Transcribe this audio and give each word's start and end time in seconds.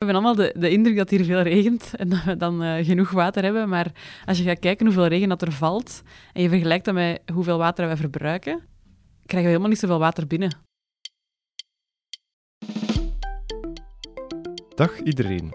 We 0.00 0.06
hebben 0.06 0.24
allemaal 0.24 0.52
de, 0.60 0.70
indruk 0.70 0.96
dat 0.96 1.10
hier 1.10 1.24
veel 1.24 1.40
regent 1.40 1.94
en 1.96 2.08
dat 2.08 2.24
we 2.24 2.36
dan 2.36 2.62
uh, 2.62 2.84
genoeg 2.84 3.10
water 3.10 3.42
hebben. 3.42 3.68
Maar 3.68 3.92
als 4.26 4.38
je 4.38 4.44
gaat 4.44 4.58
kijken 4.58 4.86
hoeveel 4.86 5.06
regen 5.06 5.28
dat 5.28 5.42
er 5.42 5.52
valt 5.52 6.02
en 6.32 6.42
je 6.42 6.48
vergelijkt 6.48 6.84
dat 6.84 6.94
met 6.94 7.22
hoeveel 7.32 7.58
water 7.58 7.86
wij 7.86 7.96
verbruiken, 7.96 8.60
krijgen 9.26 9.42
we 9.42 9.46
helemaal 9.46 9.68
niet 9.68 9.78
zoveel 9.78 9.98
water 9.98 10.26
binnen. 10.26 10.58
Dag 14.74 15.00
iedereen. 15.00 15.54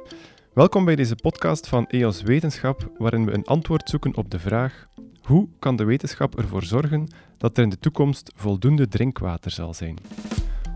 Welkom 0.54 0.86
bij 0.86 0.96
deze 0.96 1.16
podcast 1.16 1.68
van 1.68 1.88
EOS 1.88 2.22
Wetenschap, 2.22 2.92
waarin 2.98 3.26
we 3.26 3.34
een 3.34 3.46
antwoord 3.46 3.90
zoeken 3.90 4.16
op 4.16 4.30
de 4.30 4.40
vraag: 4.40 4.88
hoe 5.22 5.50
kan 5.60 5.76
de 5.76 5.84
wetenschap 5.84 6.38
ervoor 6.38 6.64
zorgen 6.64 7.08
dat 7.38 7.58
er 7.58 7.64
in 7.64 7.70
de 7.70 7.80
toekomst 7.80 8.32
voldoende 8.36 8.88
drinkwater 8.88 9.52
zal 9.52 9.74
zijn? 9.74 9.98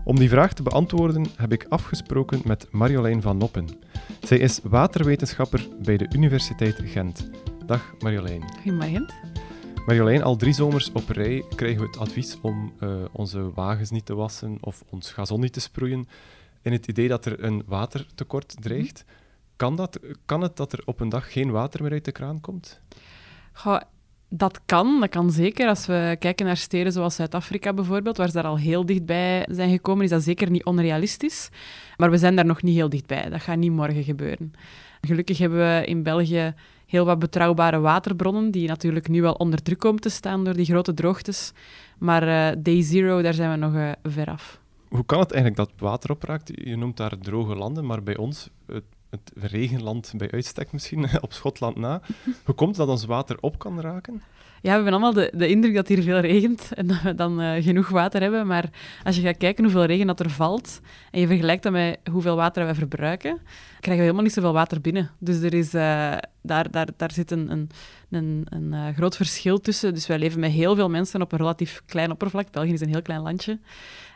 Om 0.04 0.18
die 0.18 0.28
vraag 0.28 0.52
te 0.52 0.62
beantwoorden 0.62 1.26
heb 1.36 1.52
ik 1.52 1.66
afgesproken 1.68 2.40
met 2.44 2.66
Marjolein 2.70 3.22
van 3.22 3.36
Noppen. 3.36 3.66
Zij 4.20 4.38
is 4.38 4.60
waterwetenschapper 4.62 5.68
bij 5.82 5.96
de 5.96 6.08
Universiteit 6.12 6.80
Gent. 6.84 7.30
Dag 7.66 7.94
Marjolein. 7.98 8.42
Goedemorgen. 8.62 9.06
Marjolein, 9.86 10.22
al 10.22 10.36
drie 10.36 10.52
zomers 10.52 10.92
op 10.92 11.08
rij 11.08 11.44
krijgen 11.54 11.80
we 11.80 11.86
het 11.86 11.98
advies 11.98 12.38
om 12.40 12.72
uh, 12.80 13.04
onze 13.12 13.52
wagens 13.52 13.90
niet 13.90 14.06
te 14.06 14.14
wassen 14.14 14.58
of 14.60 14.84
ons 14.90 15.12
gazon 15.12 15.40
niet 15.40 15.52
te 15.52 15.60
sproeien 15.60 16.08
in 16.62 16.72
het 16.72 16.86
idee 16.86 17.08
dat 17.08 17.24
er 17.24 17.44
een 17.44 17.62
watertekort 17.66 18.56
dreigt. 18.62 19.04
Kan, 19.56 19.76
dat, 19.76 19.98
kan 20.24 20.40
het 20.40 20.56
dat 20.56 20.72
er 20.72 20.82
op 20.84 21.00
een 21.00 21.08
dag 21.08 21.32
geen 21.32 21.50
water 21.50 21.82
meer 21.82 21.92
uit 21.92 22.04
de 22.04 22.12
kraan 22.12 22.40
komt? 22.40 22.80
Goh, 23.52 23.80
dat 24.30 24.60
kan, 24.66 25.00
dat 25.00 25.08
kan 25.08 25.30
zeker. 25.30 25.68
Als 25.68 25.86
we 25.86 26.16
kijken 26.18 26.46
naar 26.46 26.56
steden 26.56 26.92
zoals 26.92 27.14
Zuid-Afrika 27.14 27.72
bijvoorbeeld, 27.72 28.16
waar 28.16 28.28
ze 28.28 28.34
daar 28.34 28.44
al 28.44 28.58
heel 28.58 28.86
dichtbij 28.86 29.46
zijn 29.50 29.70
gekomen, 29.70 30.04
is 30.04 30.10
dat 30.10 30.22
zeker 30.22 30.50
niet 30.50 30.64
onrealistisch. 30.64 31.48
Maar 31.96 32.10
we 32.10 32.18
zijn 32.18 32.36
daar 32.36 32.46
nog 32.46 32.62
niet 32.62 32.74
heel 32.74 32.88
dichtbij. 32.88 33.28
Dat 33.30 33.40
gaat 33.40 33.56
niet 33.56 33.72
morgen 33.72 34.04
gebeuren. 34.04 34.52
Gelukkig 35.00 35.38
hebben 35.38 35.58
we 35.58 35.86
in 35.86 36.02
België 36.02 36.54
heel 36.86 37.04
wat 37.04 37.18
betrouwbare 37.18 37.78
waterbronnen, 37.78 38.50
die 38.50 38.68
natuurlijk 38.68 39.08
nu 39.08 39.22
wel 39.22 39.32
onder 39.32 39.62
druk 39.62 39.78
komen 39.78 40.00
te 40.00 40.08
staan 40.08 40.44
door 40.44 40.54
die 40.54 40.64
grote 40.64 40.94
droogtes. 40.94 41.52
Maar 41.98 42.22
uh, 42.22 42.62
day 42.62 42.82
zero, 42.82 43.22
daar 43.22 43.34
zijn 43.34 43.50
we 43.50 43.56
nog 43.56 43.74
uh, 43.74 43.90
ver 44.02 44.26
af. 44.26 44.60
Hoe 44.88 45.04
kan 45.04 45.18
het 45.18 45.32
eigenlijk 45.32 45.68
dat 45.68 45.80
water 45.88 46.10
opraakt? 46.10 46.50
Je 46.54 46.76
noemt 46.76 46.96
daar 46.96 47.18
droge 47.18 47.54
landen, 47.54 47.86
maar 47.86 48.02
bij 48.02 48.16
ons, 48.16 48.48
het, 48.66 48.84
het 49.10 49.32
regenland 49.34 50.12
bij 50.16 50.30
uitstek 50.30 50.72
misschien, 50.72 51.08
op 51.20 51.32
Schotland 51.32 51.76
na. 51.76 52.00
Hoe 52.44 52.54
komt 52.54 52.76
het 52.76 52.86
dat 52.86 52.88
ons 52.88 53.04
water 53.04 53.36
op 53.40 53.58
kan 53.58 53.80
raken? 53.80 54.22
Ja, 54.62 54.68
we 54.68 54.74
hebben 54.74 54.92
allemaal 54.92 55.12
de, 55.12 55.32
de 55.34 55.48
indruk 55.48 55.74
dat 55.74 55.88
hier 55.88 56.02
veel 56.02 56.18
regent 56.18 56.72
en 56.74 56.86
dat 56.86 57.02
we 57.02 57.14
dan 57.14 57.40
uh, 57.40 57.62
genoeg 57.62 57.88
water 57.88 58.20
hebben. 58.20 58.46
Maar 58.46 58.70
als 59.04 59.16
je 59.16 59.22
gaat 59.22 59.36
kijken 59.36 59.64
hoeveel 59.64 59.84
regen 59.84 60.06
dat 60.06 60.20
er 60.20 60.30
valt 60.30 60.80
en 61.10 61.20
je 61.20 61.26
vergelijkt 61.26 61.62
dat 61.62 61.72
met 61.72 61.98
hoeveel 62.10 62.36
water 62.36 62.64
wij 62.64 62.74
verbruiken, 62.74 63.38
krijgen 63.68 63.96
we 63.96 64.00
helemaal 64.00 64.22
niet 64.22 64.32
zoveel 64.32 64.52
water 64.52 64.80
binnen. 64.80 65.10
Dus 65.18 65.40
er 65.40 65.54
is, 65.54 65.74
uh, 65.74 65.80
daar, 66.42 66.70
daar, 66.70 66.88
daar 66.96 67.12
zit 67.12 67.30
een, 67.30 67.68
een, 68.10 68.46
een, 68.48 68.72
uh, 68.72 68.88
groot 68.96 69.16
verschil 69.16 69.60
tussen. 69.60 69.94
Dus 69.94 70.06
wij 70.06 70.18
leven 70.18 70.40
met 70.40 70.50
heel 70.50 70.74
veel 70.74 70.88
mensen 70.90 71.22
op 71.22 71.32
een 71.32 71.38
relatief 71.38 71.82
klein 71.86 72.10
oppervlak. 72.10 72.50
België 72.52 72.72
is 72.72 72.80
een 72.80 72.88
heel 72.88 73.02
klein 73.02 73.22
landje. 73.22 73.58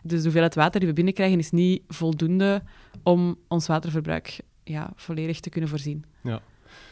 Dus 0.02 0.18
de 0.18 0.22
hoeveelheid 0.22 0.54
water 0.54 0.80
die 0.80 0.88
we 0.88 0.94
binnenkrijgen 0.94 1.38
is 1.38 1.50
niet 1.50 1.82
voldoende 1.88 2.62
om 3.02 3.38
ons 3.48 3.66
waterverbruik 3.66 4.38
ja, 4.64 4.92
volledig 4.96 5.40
te 5.40 5.50
kunnen 5.50 5.70
voorzien. 5.70 6.04
Ja. 6.20 6.40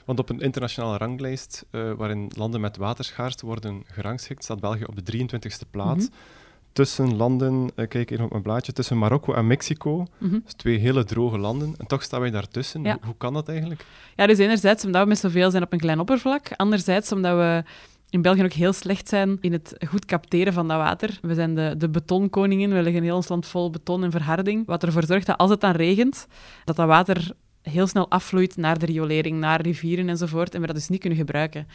Want 0.04 0.18
op 0.18 0.28
een 0.28 0.40
internationale 0.40 0.96
ranglijst 0.96 1.64
uh, 1.70 1.92
waarin 1.92 2.30
landen 2.36 2.60
met 2.60 2.76
waterschaarste 2.76 3.46
worden 3.46 3.82
gerangschikt, 3.86 4.44
staat 4.44 4.60
België 4.60 4.84
op 4.84 5.06
de 5.06 5.18
23e 5.18 5.70
plaats. 5.70 6.04
Mm 6.04 6.12
-hmm. 6.12 6.40
Tussen 6.72 7.16
landen, 7.16 7.70
uh, 7.76 7.88
kijk 7.88 8.08
hier 8.08 8.22
op 8.22 8.30
mijn 8.30 8.42
blaadje, 8.42 8.72
tussen 8.72 8.98
Marokko 8.98 9.32
en 9.32 9.46
Mexico. 9.46 9.98
Mm 10.18 10.28
-hmm. 10.28 10.40
Dus 10.44 10.52
twee 10.52 10.78
hele 10.78 11.04
droge 11.04 11.38
landen. 11.38 11.74
En 11.78 11.86
toch 11.86 12.02
staan 12.02 12.20
wij 12.20 12.30
daartussen. 12.30 12.82
Ja. 12.82 12.92
Hoe, 12.92 13.04
hoe 13.04 13.16
kan 13.16 13.32
dat 13.32 13.48
eigenlijk? 13.48 13.86
Ja, 14.16 14.26
dus 14.26 14.38
enerzijds 14.38 14.84
omdat 14.84 15.02
we 15.02 15.08
met 15.08 15.18
zoveel 15.18 15.50
zijn 15.50 15.62
op 15.62 15.72
een 15.72 15.78
klein 15.78 16.00
oppervlak. 16.00 16.52
Anderzijds 16.56 17.12
omdat 17.12 17.36
we 17.36 17.64
in 18.12 18.22
België 18.22 18.44
ook 18.44 18.52
heel 18.52 18.72
slecht 18.72 19.08
zijn 19.08 19.38
in 19.40 19.52
het 19.52 19.74
goed 19.88 20.04
capteren 20.04 20.52
van 20.52 20.68
dat 20.68 20.76
water. 20.76 21.18
We 21.22 21.34
zijn 21.34 21.54
de, 21.54 21.74
de 21.78 21.88
betonkoningen. 21.88 22.72
We 22.72 22.82
leggen 22.82 23.02
heel 23.02 23.16
ons 23.16 23.28
land 23.28 23.46
vol 23.46 23.70
beton 23.70 24.04
en 24.04 24.10
verharding. 24.10 24.66
Wat 24.66 24.82
ervoor 24.82 25.04
zorgt 25.04 25.26
dat 25.26 25.38
als 25.38 25.50
het 25.50 25.60
dan 25.60 25.72
regent, 25.72 26.26
dat 26.64 26.76
dat 26.76 26.86
water 26.86 27.32
heel 27.62 27.86
snel 27.86 28.10
afvloeit 28.10 28.56
naar 28.56 28.78
de 28.78 28.86
riolering, 28.86 29.38
naar 29.38 29.60
rivieren 29.60 30.08
enzovoort, 30.08 30.54
en 30.54 30.60
we 30.60 30.66
dat 30.66 30.76
dus 30.76 30.88
niet 30.88 31.00
kunnen 31.00 31.18
gebruiken. 31.18 31.66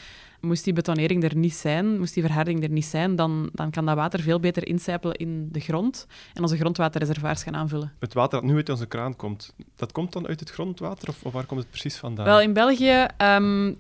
Moest 0.42 0.64
die 0.64 0.74
betonering 0.74 1.24
er 1.24 1.36
niet 1.36 1.54
zijn, 1.54 2.00
moest 2.00 2.14
die 2.14 2.24
verharding 2.24 2.64
er 2.64 2.70
niet 2.70 2.86
zijn, 2.86 3.16
dan, 3.16 3.50
dan 3.54 3.72
kan 3.72 3.86
dat 3.86 3.96
water 3.96 4.20
veel 4.20 4.40
beter 4.40 4.68
incijpelen 4.68 5.16
in 5.16 5.50
de 5.52 5.60
grond 5.60 6.08
en 6.34 6.42
onze 6.42 6.58
grondwaterreservoirs 6.58 7.44
gaan 7.44 7.56
aanvullen. 7.56 7.94
Het 8.00 8.14
water 8.14 8.42
dat 8.42 8.50
nu 8.50 8.56
uit 8.56 8.70
onze 8.70 8.86
kraan 8.86 9.16
komt, 9.16 9.54
dat 9.76 9.92
komt 9.92 10.14
dan 10.14 10.28
uit 10.28 10.40
het 10.40 10.50
grondwater 10.50 11.10
of, 11.10 11.24
of 11.24 11.34
waar 11.34 11.46
komt 11.46 11.60
het 11.60 11.70
precies 11.70 11.98
vandaan? 11.98 12.26
Wel, 12.26 12.42
in 12.42 12.54
België 12.54 13.06
um, 13.22 13.78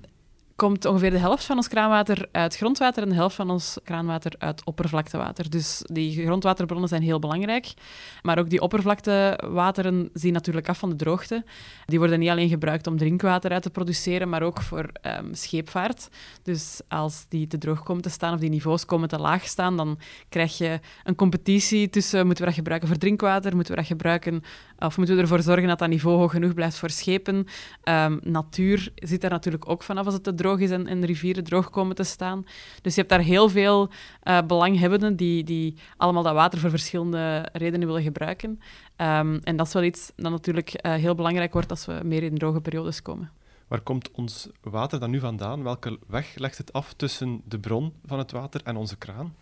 komt 0.57 0.85
ongeveer 0.85 1.12
de 1.12 1.18
helft 1.18 1.45
van 1.45 1.56
ons 1.56 1.68
kraanwater 1.68 2.28
uit 2.31 2.56
grondwater 2.56 3.03
en 3.03 3.09
de 3.09 3.16
helft 3.16 3.35
van 3.35 3.50
ons 3.50 3.78
kraanwater 3.84 4.31
uit 4.38 4.63
oppervlaktewater. 4.63 5.50
Dus 5.50 5.81
die 5.84 6.25
grondwaterbronnen 6.25 6.90
zijn 6.90 7.01
heel 7.01 7.19
belangrijk. 7.19 7.73
Maar 8.22 8.40
ook 8.40 8.50
die 8.50 8.62
oppervlaktewateren 8.62 10.09
zien 10.13 10.34
natuurlijk 10.34 10.69
af 10.69 10.79
van 10.79 10.90
de 10.90 10.95
droogte. 10.95 11.44
Die 11.85 12.00
worden 12.00 12.19
niet 12.19 12.29
alleen 12.29 12.50
gebruikt 12.50 12.88
om 12.88 12.97
drinkwater 12.97 13.51
uit 13.51 13.63
te 13.63 13.69
produceren, 13.69 14.29
maar 14.29 14.41
ook 14.41 14.62
voor 14.62 14.90
um, 15.19 15.34
scheepvaart. 15.34 16.09
Dus 16.44 16.81
als 16.88 17.25
die 17.29 17.47
te 17.47 17.57
droog 17.57 17.84
komen 17.84 18.03
te 18.03 18.09
staan 18.09 18.34
of 18.34 18.39
die 18.39 18.50
niveaus 18.50 18.85
komen 18.85 19.07
te 19.07 19.19
laag 19.19 19.47
staan, 19.47 19.78
dan 19.78 20.00
krijg 20.29 20.57
je 20.57 20.79
een 21.03 21.16
competitie 21.16 21.89
tussen 21.89 22.25
moeten 22.25 22.44
we 22.44 22.50
dat 22.50 22.59
gebruiken 22.59 22.88
voor 22.88 22.97
drinkwater, 22.97 23.56
moeten 23.56 23.74
we 23.74 23.79
dat 23.79 23.89
gebruiken 23.89 24.44
of 24.79 24.97
moeten 24.97 25.16
we 25.16 25.22
ervoor 25.22 25.41
zorgen 25.41 25.68
dat 25.68 25.79
dat 25.79 25.89
niveau 25.89 26.18
hoog 26.18 26.31
genoeg 26.31 26.53
blijft 26.53 26.78
voor 26.78 26.89
schepen. 26.89 27.45
Um, 27.84 28.19
natuur 28.24 28.91
zit 28.95 29.22
daar 29.22 29.31
natuurlijk 29.31 29.69
ook 29.69 29.84
vanaf 29.84 30.06
als 30.06 30.13
het 30.13 30.24
te 30.24 30.35
droog 30.35 30.45
is 30.56 30.72
en, 30.72 30.88
en 30.88 31.06
rivieren 31.06 31.44
droog 31.44 31.69
komen 31.69 31.96
te 31.96 32.03
staan. 32.03 32.46
Dus 32.81 32.94
je 32.94 33.00
hebt 33.00 33.12
daar 33.12 33.24
heel 33.24 33.50
veel 33.50 33.90
uh, 34.24 34.41
belanghebbenden 34.47 35.16
die, 35.16 35.44
die 35.44 35.75
allemaal 35.97 36.24
dat 36.24 36.34
water 36.34 36.59
voor 36.59 36.69
verschillende 36.69 37.50
redenen 37.53 37.88
willen 37.88 38.03
gebruiken. 38.03 38.50
Um, 38.97 39.40
en 39.44 39.56
dat 39.56 39.68
is 39.68 39.74
wel 39.74 39.84
iets 39.84 40.12
dat 40.16 40.31
natuurlijk 40.31 40.80
uh, 40.86 40.94
heel 40.94 41.16
belangrijk 41.16 41.53
wordt 41.53 41.69
als 41.69 41.86
we 41.86 42.00
meer 42.03 42.24
in 42.24 42.38
droge 42.38 42.62
periodes 42.62 43.02
komen. 43.02 43.31
Waar 43.68 43.81
komt 43.81 44.12
ons 44.12 44.50
water 44.62 45.00
dan 45.00 45.09
nu 45.09 45.19
vandaan? 45.19 45.63
Welke 45.63 46.00
weg 46.07 46.36
legt 46.36 46.57
het 46.57 46.74
af 46.74 46.94
tussen 46.94 47.41
de 47.46 47.59
bron 47.59 47.94
van 48.06 48.18
het 48.18 48.31
water 48.31 48.62
en 48.63 48.75
onze 48.75 48.97
kraan? 48.97 49.34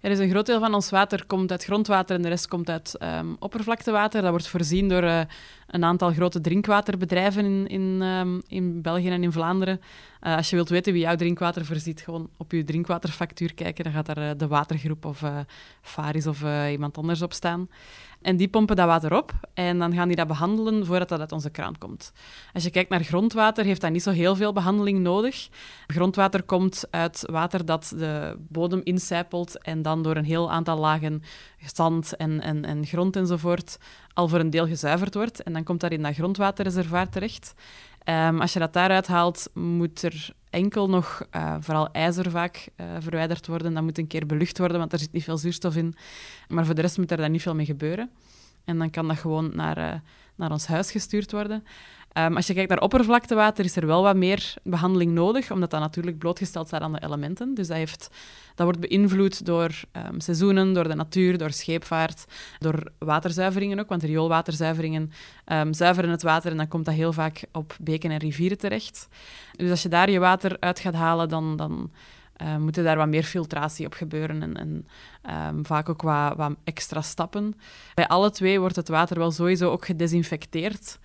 Er 0.00 0.10
is 0.10 0.18
een 0.18 0.30
groot 0.30 0.46
deel 0.46 0.60
van 0.60 0.74
ons 0.74 0.90
water 0.90 1.26
komt 1.26 1.50
uit 1.50 1.64
grondwater 1.64 2.16
en 2.16 2.22
de 2.22 2.28
rest 2.28 2.48
komt 2.48 2.70
uit 2.70 2.96
um, 3.02 3.36
oppervlaktewater. 3.38 4.22
Dat 4.22 4.30
wordt 4.30 4.48
voorzien 4.48 4.88
door 4.88 5.02
uh, 5.02 5.20
een 5.66 5.84
aantal 5.84 6.12
grote 6.12 6.40
drinkwaterbedrijven 6.40 7.44
in, 7.44 7.66
in, 7.66 8.02
um, 8.02 8.42
in 8.48 8.82
België 8.82 9.08
en 9.08 9.22
in 9.22 9.32
Vlaanderen. 9.32 9.80
Uh, 10.22 10.36
als 10.36 10.50
je 10.50 10.56
wilt 10.56 10.68
weten 10.68 10.92
wie 10.92 11.02
jouw 11.02 11.16
drinkwater 11.16 11.64
voorziet, 11.64 12.00
gewoon 12.00 12.28
op 12.36 12.52
je 12.52 12.64
drinkwaterfactuur 12.64 13.54
kijken. 13.54 13.84
Dan 13.84 13.92
gaat 13.92 14.06
daar 14.06 14.18
uh, 14.18 14.30
de 14.36 14.46
watergroep 14.46 15.04
of 15.04 15.24
Faris 15.80 16.26
of 16.26 16.44
iemand 16.70 16.98
anders 16.98 17.22
op 17.22 17.32
staan. 17.32 17.68
En 18.22 18.36
die 18.36 18.48
pompen 18.48 18.76
dat 18.76 18.86
water 18.86 19.16
op 19.16 19.32
en 19.54 19.78
dan 19.78 19.94
gaan 19.94 20.08
die 20.08 20.16
dat 20.16 20.26
behandelen 20.26 20.86
voordat 20.86 21.08
dat 21.08 21.20
uit 21.20 21.32
onze 21.32 21.50
kraan 21.50 21.78
komt. 21.78 22.12
Als 22.52 22.64
je 22.64 22.70
kijkt 22.70 22.90
naar 22.90 23.02
grondwater, 23.02 23.64
heeft 23.64 23.80
dat 23.80 23.90
niet 23.90 24.02
zo 24.02 24.10
heel 24.10 24.36
veel 24.36 24.52
behandeling 24.52 24.98
nodig. 24.98 25.48
Grondwater 25.86 26.42
komt 26.42 26.84
uit 26.90 27.24
water 27.30 27.64
dat 27.64 27.92
de 27.96 28.36
bodem 28.48 28.80
incijpelt 28.84 29.62
en 29.62 29.82
dan 29.82 30.02
door 30.02 30.16
een 30.16 30.24
heel 30.24 30.50
aantal 30.50 30.78
lagen 30.78 31.22
zand 31.74 32.16
en, 32.16 32.40
en, 32.40 32.64
en 32.64 32.86
grond 32.86 33.16
enzovoort 33.16 33.78
al 34.12 34.28
voor 34.28 34.40
een 34.40 34.50
deel 34.50 34.66
gezuiverd 34.66 35.14
wordt. 35.14 35.42
En 35.42 35.52
dan 35.52 35.64
komt 35.64 35.80
dat 35.80 35.90
in 35.90 36.02
dat 36.02 36.14
grondwaterreservoir 36.14 37.08
terecht. 37.08 37.54
Um, 38.08 38.40
als 38.40 38.52
je 38.52 38.58
dat 38.58 38.72
daaruit 38.72 39.06
haalt, 39.06 39.50
moet 39.54 40.02
er 40.02 40.34
enkel 40.50 40.88
nog, 40.88 41.26
uh, 41.36 41.56
vooral 41.60 41.88
ijzer 41.92 42.30
vaak, 42.30 42.68
uh, 42.76 42.86
verwijderd 42.98 43.46
worden. 43.46 43.74
Dat 43.74 43.82
moet 43.82 43.98
een 43.98 44.06
keer 44.06 44.26
belucht 44.26 44.58
worden, 44.58 44.78
want 44.78 44.92
er 44.92 44.98
zit 44.98 45.12
niet 45.12 45.24
veel 45.24 45.38
zuurstof 45.38 45.76
in. 45.76 45.94
Maar 46.48 46.66
voor 46.66 46.74
de 46.74 46.80
rest 46.80 46.98
moet 46.98 47.10
er 47.10 47.16
dan 47.16 47.30
niet 47.30 47.42
veel 47.42 47.54
mee 47.54 47.66
gebeuren. 47.66 48.10
En 48.64 48.78
dan 48.78 48.90
kan 48.90 49.08
dat 49.08 49.16
gewoon 49.18 49.50
naar, 49.54 49.78
uh, 49.78 49.92
naar 50.34 50.50
ons 50.50 50.66
huis 50.66 50.90
gestuurd 50.90 51.32
worden. 51.32 51.64
Um, 52.18 52.36
als 52.36 52.46
je 52.46 52.54
kijkt 52.54 52.68
naar 52.68 52.80
oppervlaktewater, 52.80 53.64
is 53.64 53.76
er 53.76 53.86
wel 53.86 54.02
wat 54.02 54.16
meer 54.16 54.54
behandeling 54.62 55.12
nodig, 55.12 55.50
omdat 55.50 55.70
dat 55.70 55.80
natuurlijk 55.80 56.18
blootgesteld 56.18 56.66
staat 56.66 56.80
aan 56.80 56.92
de 56.92 57.02
elementen. 57.02 57.54
Dus 57.54 57.66
dat, 57.66 57.76
heeft, 57.76 58.10
dat 58.54 58.66
wordt 58.66 58.80
beïnvloed 58.80 59.46
door 59.46 59.70
um, 59.92 60.20
seizoenen, 60.20 60.72
door 60.72 60.88
de 60.88 60.94
natuur, 60.94 61.38
door 61.38 61.50
scheepvaart, 61.50 62.24
door 62.58 62.92
waterzuiveringen 62.98 63.80
ook, 63.80 63.88
want 63.88 64.02
rioolwaterzuiveringen 64.02 65.12
um, 65.52 65.72
zuiveren 65.72 66.10
het 66.10 66.22
water 66.22 66.50
en 66.50 66.56
dan 66.56 66.68
komt 66.68 66.84
dat 66.84 66.94
heel 66.94 67.12
vaak 67.12 67.44
op 67.52 67.76
beken 67.80 68.10
en 68.10 68.18
rivieren 68.18 68.58
terecht. 68.58 69.08
Dus 69.52 69.70
als 69.70 69.82
je 69.82 69.88
daar 69.88 70.10
je 70.10 70.18
water 70.18 70.56
uit 70.60 70.80
gaat 70.80 70.94
halen, 70.94 71.28
dan... 71.28 71.56
dan 71.56 71.90
moet 72.58 72.76
er 72.76 72.84
daar 72.84 72.96
wat 72.96 73.08
meer 73.08 73.22
filtratie 73.22 73.86
op 73.86 73.92
gebeuren 73.92 74.42
en, 74.42 74.84
en 75.22 75.64
vaak 75.64 75.88
ook 75.88 76.02
wat, 76.02 76.36
wat 76.36 76.52
extra 76.64 77.02
stappen. 77.02 77.54
Bij 77.94 78.08
alle 78.08 78.30
twee 78.30 78.60
wordt 78.60 78.76
het 78.76 78.88
water 78.88 79.18
wel 79.18 79.30
sowieso 79.30 79.70
ook 79.70 79.84
gedesinfecteerd 79.84 80.98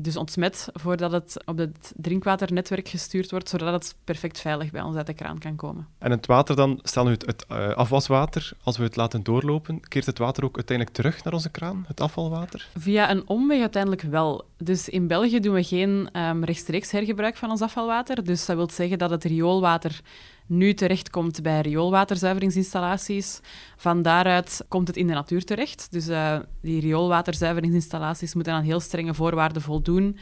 dus 0.00 0.16
ontsmet 0.16 0.68
voordat 0.72 1.12
het 1.12 1.42
op 1.44 1.58
het 1.58 1.92
drinkwater-netwerk 1.96 2.88
gestuurd 2.88 3.30
wordt, 3.30 3.48
zodat 3.48 3.72
het 3.72 3.94
perfect 4.04 4.40
veilig 4.40 4.70
bij 4.70 4.82
ons 4.82 4.96
uit 4.96 5.06
de 5.06 5.14
kraan 5.14 5.38
kan 5.38 5.56
komen. 5.56 5.86
En 5.98 6.10
het 6.10 6.26
water 6.26 6.56
dan, 6.56 6.80
stel 6.82 7.04
nu 7.04 7.10
het, 7.10 7.26
het 7.26 7.44
uh, 7.52 7.68
afwaswater, 7.68 8.52
als 8.62 8.76
we 8.76 8.82
het 8.82 8.96
laten 8.96 9.22
doorlopen, 9.22 9.80
keert 9.88 10.06
het 10.06 10.18
water 10.18 10.44
ook 10.44 10.56
uiteindelijk 10.56 10.96
terug 10.96 11.24
naar 11.24 11.32
onze 11.32 11.50
kraan, 11.50 11.84
het 11.86 12.00
afvalwater? 12.00 12.68
Via 12.76 13.10
een 13.10 13.28
omweg 13.28 13.60
uiteindelijk 13.60 14.02
wel. 14.02 14.44
Dus 14.56 14.88
in 14.88 15.06
België 15.06 15.40
doen 15.40 15.54
we 15.54 15.64
geen 15.64 16.08
um, 16.12 16.44
rechtstreeks 16.44 16.90
hergebruik 16.90 17.36
van 17.36 17.50
ons 17.50 17.62
afvalwater. 17.62 18.24
Dus 18.24 18.46
dat 18.46 18.56
wil 18.56 18.70
zeggen 18.70 18.98
dat 18.98 19.10
het 19.10 19.24
rioolwater 19.24 20.00
nu 20.48 20.74
terechtkomt 20.74 21.42
bij 21.42 21.60
rioolwaterzuiveringsinstallaties. 21.60 23.40
Van 23.76 24.02
daaruit 24.02 24.64
komt 24.68 24.86
het 24.86 24.96
in 24.96 25.06
de 25.06 25.12
natuur 25.12 25.44
terecht. 25.44 25.86
Dus 25.90 26.08
uh, 26.08 26.38
die 26.62 26.80
rioolwaterzuiveringsinstallaties 26.80 28.34
moeten 28.34 28.52
aan 28.52 28.62
heel 28.62 28.80
strenge 28.80 29.14
voorwaarden 29.14 29.62
voldoen. 29.62 30.18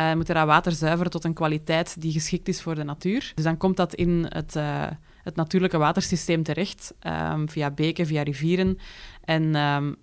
Uh, 0.00 0.14
moeten 0.14 0.34
dat 0.34 0.46
water 0.46 0.72
zuiveren 0.72 1.10
tot 1.10 1.24
een 1.24 1.34
kwaliteit 1.34 2.00
die 2.00 2.12
geschikt 2.12 2.48
is 2.48 2.62
voor 2.62 2.74
de 2.74 2.84
natuur. 2.84 3.32
Dus 3.34 3.44
dan 3.44 3.56
komt 3.56 3.76
dat 3.76 3.94
in 3.94 4.26
het, 4.28 4.56
uh, 4.56 4.86
het 5.22 5.36
natuurlijke 5.36 5.78
watersysteem 5.78 6.42
terecht, 6.42 6.94
um, 7.32 7.48
via 7.48 7.70
beken, 7.70 8.06
via 8.06 8.22
rivieren. 8.22 8.78
En 9.24 9.54
um, 9.54 9.96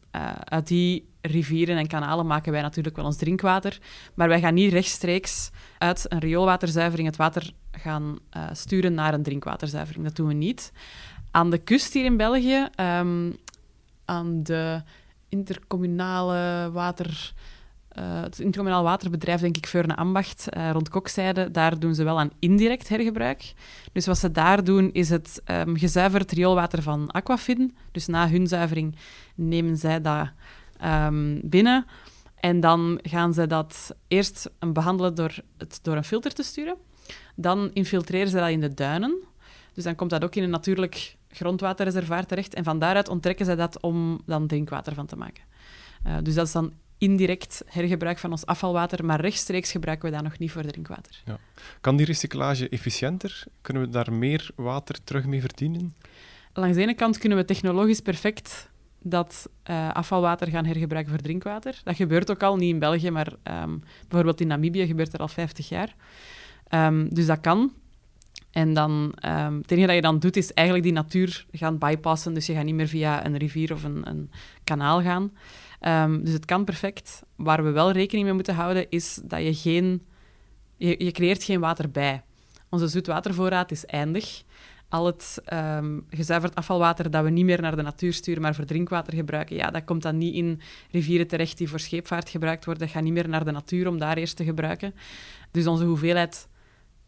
uit 0.44 0.68
die 0.68 1.12
rivieren 1.22 1.78
en 1.78 1.88
kanalen 1.88 2.28
maken 2.28 2.52
wij 2.52 2.62
natuurlijk 2.62 2.96
wel 2.96 3.06
ons 3.06 3.18
drinkwater. 3.18 3.78
Maar 4.14 4.28
wij 4.28 4.40
gaan 4.40 4.54
niet 4.54 4.72
rechtstreeks 4.72 5.50
uit 5.78 6.06
een 6.08 6.20
rioolwaterzuivering 6.20 7.08
het 7.08 7.18
water 7.18 7.54
gaan 7.78 8.20
uh, 8.38 8.44
sturen 8.54 8.94
naar 8.94 9.14
een 9.14 9.24
drinkwaterzuivering. 9.24 10.06
Dat 10.06 10.16
doen 10.16 10.28
we 10.28 10.34
niet. 10.34 10.72
Aan 11.31 11.50
de 11.50 11.58
kust 11.58 11.94
hier 11.94 12.06
in 12.06 12.18
België, 12.18 12.68
um, 12.80 13.36
aan 14.06 14.44
de 14.44 14.81
intercommunale 15.30 16.72
water... 16.72 17.34
Uh, 18.00 18.22
het 18.22 18.40
intercommunaal 18.40 18.84
waterbedrijf, 18.84 19.42
denk 19.42 19.58
ik, 19.58 19.68
Veurne 19.68 19.96
Ambacht, 19.96 20.48
uh, 20.58 20.72
rond 20.72 20.90
Kokzijde, 20.90 21.52
daar 21.52 21.80
doen 21.80 21.96
ze 21.96 22.04
wel 22.04 22.20
aan 22.20 22.31
indirect 22.40 22.90
hergebruik. 22.90 23.54
Dus 23.92 24.06
wat 24.06 24.18
ze 24.18 24.31
daar 24.31 24.64
doen, 24.64 24.92
is 24.92 25.10
het 25.10 25.42
um, 25.46 25.78
gezuiverd 25.78 26.31
rioolwater 26.31 26.81
van 26.81 27.12
Aquafin. 27.12 27.75
Dus 27.92 28.08
na 28.08 28.30
hun 28.30 28.48
zuivering 28.48 28.96
nemen 29.36 29.78
zij 29.78 30.02
dat 30.02 30.30
um, 30.86 31.42
binnen. 31.44 31.86
En 32.36 32.60
dan 32.60 33.00
gaan 33.02 33.34
ze 33.34 33.48
dat 33.48 33.96
eerst 34.08 34.50
behandelen 34.60 35.16
door 35.16 35.36
het 35.58 35.80
door 35.81 35.96
een 35.96 36.04
filter 36.04 36.34
te 36.34 36.44
sturen. 36.44 36.75
Dan 37.36 37.70
infiltreren 37.74 38.30
ze 38.30 38.36
dat 38.36 38.50
in 38.50 38.62
de 38.62 38.74
duinen. 38.74 39.24
Dus 39.74 39.84
dan 39.84 39.96
komt 39.96 40.10
dat 40.10 40.24
ook 40.24 40.36
in 40.36 40.44
een 40.44 40.50
natuurlijk 40.50 41.16
grondwaterreservaat 41.30 42.28
terecht. 42.28 42.54
En 42.54 42.64
van 42.64 42.80
daaruit 42.80 43.10
onttrekken 43.10 43.46
ze 43.46 43.56
dat 43.56 43.82
om 43.82 44.22
dan 44.26 44.48
drinkwater 44.48 44.94
van 44.94 45.06
te 45.06 45.16
maken. 45.16 45.44
Uh, 46.08 46.18
dus 46.24 46.34
dat 46.34 46.46
is 46.46 46.52
dan 46.52 46.74
indirect 46.98 47.64
hergebruik 47.66 48.18
van 48.18 48.32
ons 48.32 48.46
afvalwater, 48.46 49.06
maar 49.06 49.22
rechtstreeks 49.22 49.72
gebruiken 49.72 50.10
we 50.10 50.16
dat 50.16 50.24
nog 50.24 50.38
niet 50.38 50.52
voor 50.52 50.62
drinkwater. 50.62 51.22
Ja. 51.26 51.40
Kan 51.82 51.96
die 51.96 52.06
recyclage 52.06 52.70
efficiënter? 52.70 53.44
Kunnen 53.62 53.84
we 53.84 53.90
daar 53.90 54.14
meer 54.14 54.50
water 54.56 55.04
terug 55.04 55.26
mee 55.26 55.42
verdienen? 55.42 55.96
Langs 56.54 56.76
de 56.76 56.82
ene 56.82 56.94
kant 56.94 57.18
kunnen 57.18 57.38
we 57.38 57.46
technologisch 57.46 58.00
perfect 58.00 58.70
dat 59.02 59.50
uh, 59.70 59.92
afvalwater 59.92 60.48
gaan 60.48 60.66
hergebruiken 60.66 61.14
voor 61.14 61.22
drinkwater. 61.22 61.82
Dat 61.84 61.96
gebeurt 61.96 62.32
ook 62.32 62.44
al, 62.44 62.56
niet 62.56 62.74
in 62.74 62.80
België, 62.80 63.10
maar 63.10 63.34
um, 63.44 63.84
bijvoorbeeld 64.08 64.42
in 64.42 64.48
Namibië 64.48 64.86
gebeurt 64.86 65.14
er 65.14 65.20
al 65.20 65.28
50 65.28 65.70
jaar. 65.70 65.96
Um, 66.74 67.14
dus 67.14 67.25
dat 67.25 67.40
kan. 67.40 67.74
En 68.52 68.74
dan, 68.74 69.14
um, 69.25 69.58
het 69.58 69.72
enige 69.72 69.88
dat 69.88 69.96
je 69.96 70.02
dan 70.02 70.20
doet, 70.20 70.38
is 70.38 70.54
eigenlijk 70.54 70.88
die 70.88 70.96
natuur 70.96 71.46
gaan 71.52 71.78
bypassen. 71.78 72.34
Dus 72.34 72.46
je 72.46 72.54
gaat 72.54 72.64
niet 72.64 72.75
meer 72.75 72.88
via 72.88 73.25
een 73.25 73.38
rivier 73.38 73.74
of 73.74 73.84
een, 73.84 74.10
een 74.10 74.31
kanaal 74.64 75.02
gaan. 75.02 75.31
dus 76.24 76.34
het 76.34 76.46
kan 76.46 76.64
perfect. 76.64 77.24
Waar 77.36 77.64
we 77.64 77.72
wel 77.72 77.92
rekening 77.92 78.25
mee 78.25 78.36
moeten 78.36 78.56
houden, 78.56 78.90
is 78.90 79.20
dat 79.24 79.44
je 79.44 79.54
geen... 79.54 80.02
Je, 80.78 81.12
creëert 81.12 81.44
geen 81.44 81.60
water 81.60 81.92
bij. 81.92 82.24
Onze 82.70 82.88
zoetwatervoorraad 82.88 83.72
is 83.72 83.86
eindig 83.86 84.44
al 84.90 85.06
het 85.06 85.42
gezuiverd 86.10 86.56
afvalwater 86.56 87.12
dat 87.12 87.24
we 87.24 87.30
niet 87.30 87.46
meer 87.46 87.62
naar 87.62 87.75
de 87.75 87.81
natuur 87.81 88.14
sturen, 88.14 88.42
maar 88.42 88.56
voor 88.56 88.66
drinkwater 88.66 89.14
gebruiken, 89.14 89.56
ja, 89.56 89.72
dat 89.72 89.84
komt 89.84 90.02
dan 90.02 90.18
niet 90.18 90.34
in 90.34 90.62
rivieren 90.92 91.28
terecht 91.28 91.58
die 91.58 91.70
voor 91.70 91.80
scheepvaart 91.80 92.30
gebruikt 92.30 92.66
worden. 92.66 92.84
Dat 92.84 92.94
gaat 92.94 93.04
niet 93.04 93.14
meer 93.14 93.30
naar 93.30 93.46
de 93.46 93.52
natuur 93.52 93.88
om 93.88 93.98
daar 93.98 94.18
eerst 94.18 94.36
te 94.36 94.44
gebruiken. 94.44 94.94
Dus 95.52 95.68
onze 95.68 95.84
hoeveelheid 95.84 96.48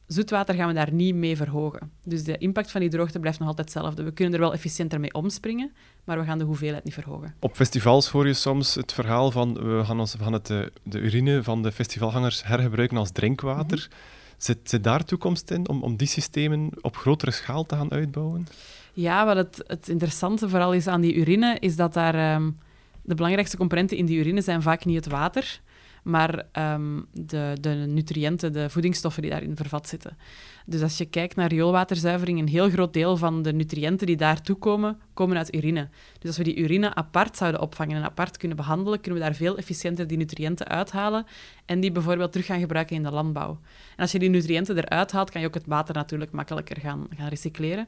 zoetwater 0.07 0.55
gaan 0.55 0.67
we 0.67 0.73
daar 0.73 0.93
niet 0.93 1.15
mee 1.15 1.37
verhogen. 1.37 1.91
Dus 2.03 2.23
de 2.23 2.37
impact 2.37 2.71
van 2.71 2.81
die 2.81 2.89
droogte 2.89 3.19
blijft 3.19 3.39
nog 3.39 3.47
altijd 3.47 3.73
hetzelfde. 3.73 4.03
We 4.03 4.11
kunnen 4.11 4.33
er 4.33 4.39
wel 4.39 4.53
efficiënter 4.53 4.99
mee 4.99 5.13
omspringen, 5.13 5.71
maar 6.03 6.19
we 6.19 6.25
gaan 6.25 6.37
de 6.37 6.43
hoeveelheid 6.43 6.83
niet 6.83 6.93
verhogen. 6.93 7.35
Op 7.39 7.55
festivals 7.55 8.09
hoor 8.09 8.27
je 8.27 8.33
soms 8.33 8.75
het 8.75 8.93
verhaal 8.93 9.31
van 9.31 9.53
we 9.53 9.81
gaan, 9.85 9.99
ons, 9.99 10.15
het, 10.19 10.47
de, 10.47 10.71
de 10.83 10.99
urine 10.99 11.43
van 11.43 11.63
de 11.63 11.71
festivalgangers 11.71 12.43
hergebruiken 12.43 12.97
als 12.97 13.11
drinkwater. 13.11 13.87
Mhm. 13.89 13.97
Zit, 14.37 14.57
zit 14.63 14.83
daar 14.83 15.03
toekomst 15.03 15.51
in 15.51 15.69
om, 15.69 15.83
om 15.83 15.95
die 15.95 16.07
systemen 16.07 16.69
op 16.81 16.95
grotere 16.95 17.31
schaal 17.31 17.65
te 17.65 17.75
gaan 17.75 17.91
uitbouwen? 17.91 18.47
Ja, 18.93 19.25
wat 19.25 19.35
het, 19.35 19.63
het 19.67 19.89
interessante 19.89 20.49
vooral 20.49 20.73
is 20.73 20.87
aan 20.87 21.01
die 21.01 21.15
urine, 21.15 21.57
is 21.59 21.75
dat 21.75 21.93
daar 21.93 22.35
um, 22.35 22.57
de 23.01 23.15
belangrijkste 23.15 23.57
componenten 23.57 23.97
in 23.97 24.05
die 24.05 24.19
urine 24.19 24.41
zijn 24.41 24.61
vaak 24.61 24.85
niet 24.85 24.95
het 24.95 25.07
water, 25.07 25.61
maar 26.05 26.45
um, 26.53 27.05
de, 27.11 27.57
de 27.61 27.69
nutriënten, 27.69 28.53
de 28.53 28.69
voedingsstoffen 28.69 29.21
die 29.21 29.31
daarin 29.31 29.55
vervat 29.55 29.87
zitten. 29.87 30.17
Dus 30.65 30.81
als 30.81 30.97
je 30.97 31.05
kijkt 31.05 31.35
naar 31.35 31.49
rioolwaterzuivering, 31.49 32.39
een 32.39 32.47
heel 32.47 32.69
groot 32.69 32.93
deel 32.93 33.17
van 33.17 33.41
de 33.41 33.53
nutriënten 33.53 34.07
die 34.07 34.15
daartoe 34.15 34.55
komen, 34.55 34.99
komen 35.13 35.37
uit 35.37 35.55
urine. 35.55 35.89
Dus 36.19 36.27
als 36.27 36.37
we 36.37 36.43
die 36.43 36.57
urine 36.57 36.95
apart 36.95 37.37
zouden 37.37 37.61
opvangen 37.61 37.95
en 37.95 38.03
apart 38.03 38.37
kunnen 38.37 38.57
behandelen, 38.57 39.01
kunnen 39.01 39.19
we 39.21 39.27
daar 39.27 39.35
veel 39.35 39.57
efficiënter 39.57 40.07
die 40.07 40.17
nutriënten 40.17 40.67
uithalen 40.67 41.25
en 41.65 41.79
die 41.79 41.91
bijvoorbeeld 41.91 42.31
terug 42.31 42.47
gaan 42.47 42.59
gebruiken 42.59 42.95
in 42.95 43.03
de 43.03 43.11
landbouw. 43.11 43.59
En 43.95 44.01
als 44.01 44.11
je 44.11 44.19
die 44.19 44.29
nutriënten 44.29 44.77
eruit 44.77 45.11
haalt, 45.11 45.31
kan 45.31 45.41
je 45.41 45.47
ook 45.47 45.53
het 45.53 45.65
water 45.65 45.95
natuurlijk 45.95 46.31
makkelijker 46.31 46.79
gaan, 46.79 47.07
gaan 47.17 47.29
recycleren. 47.29 47.87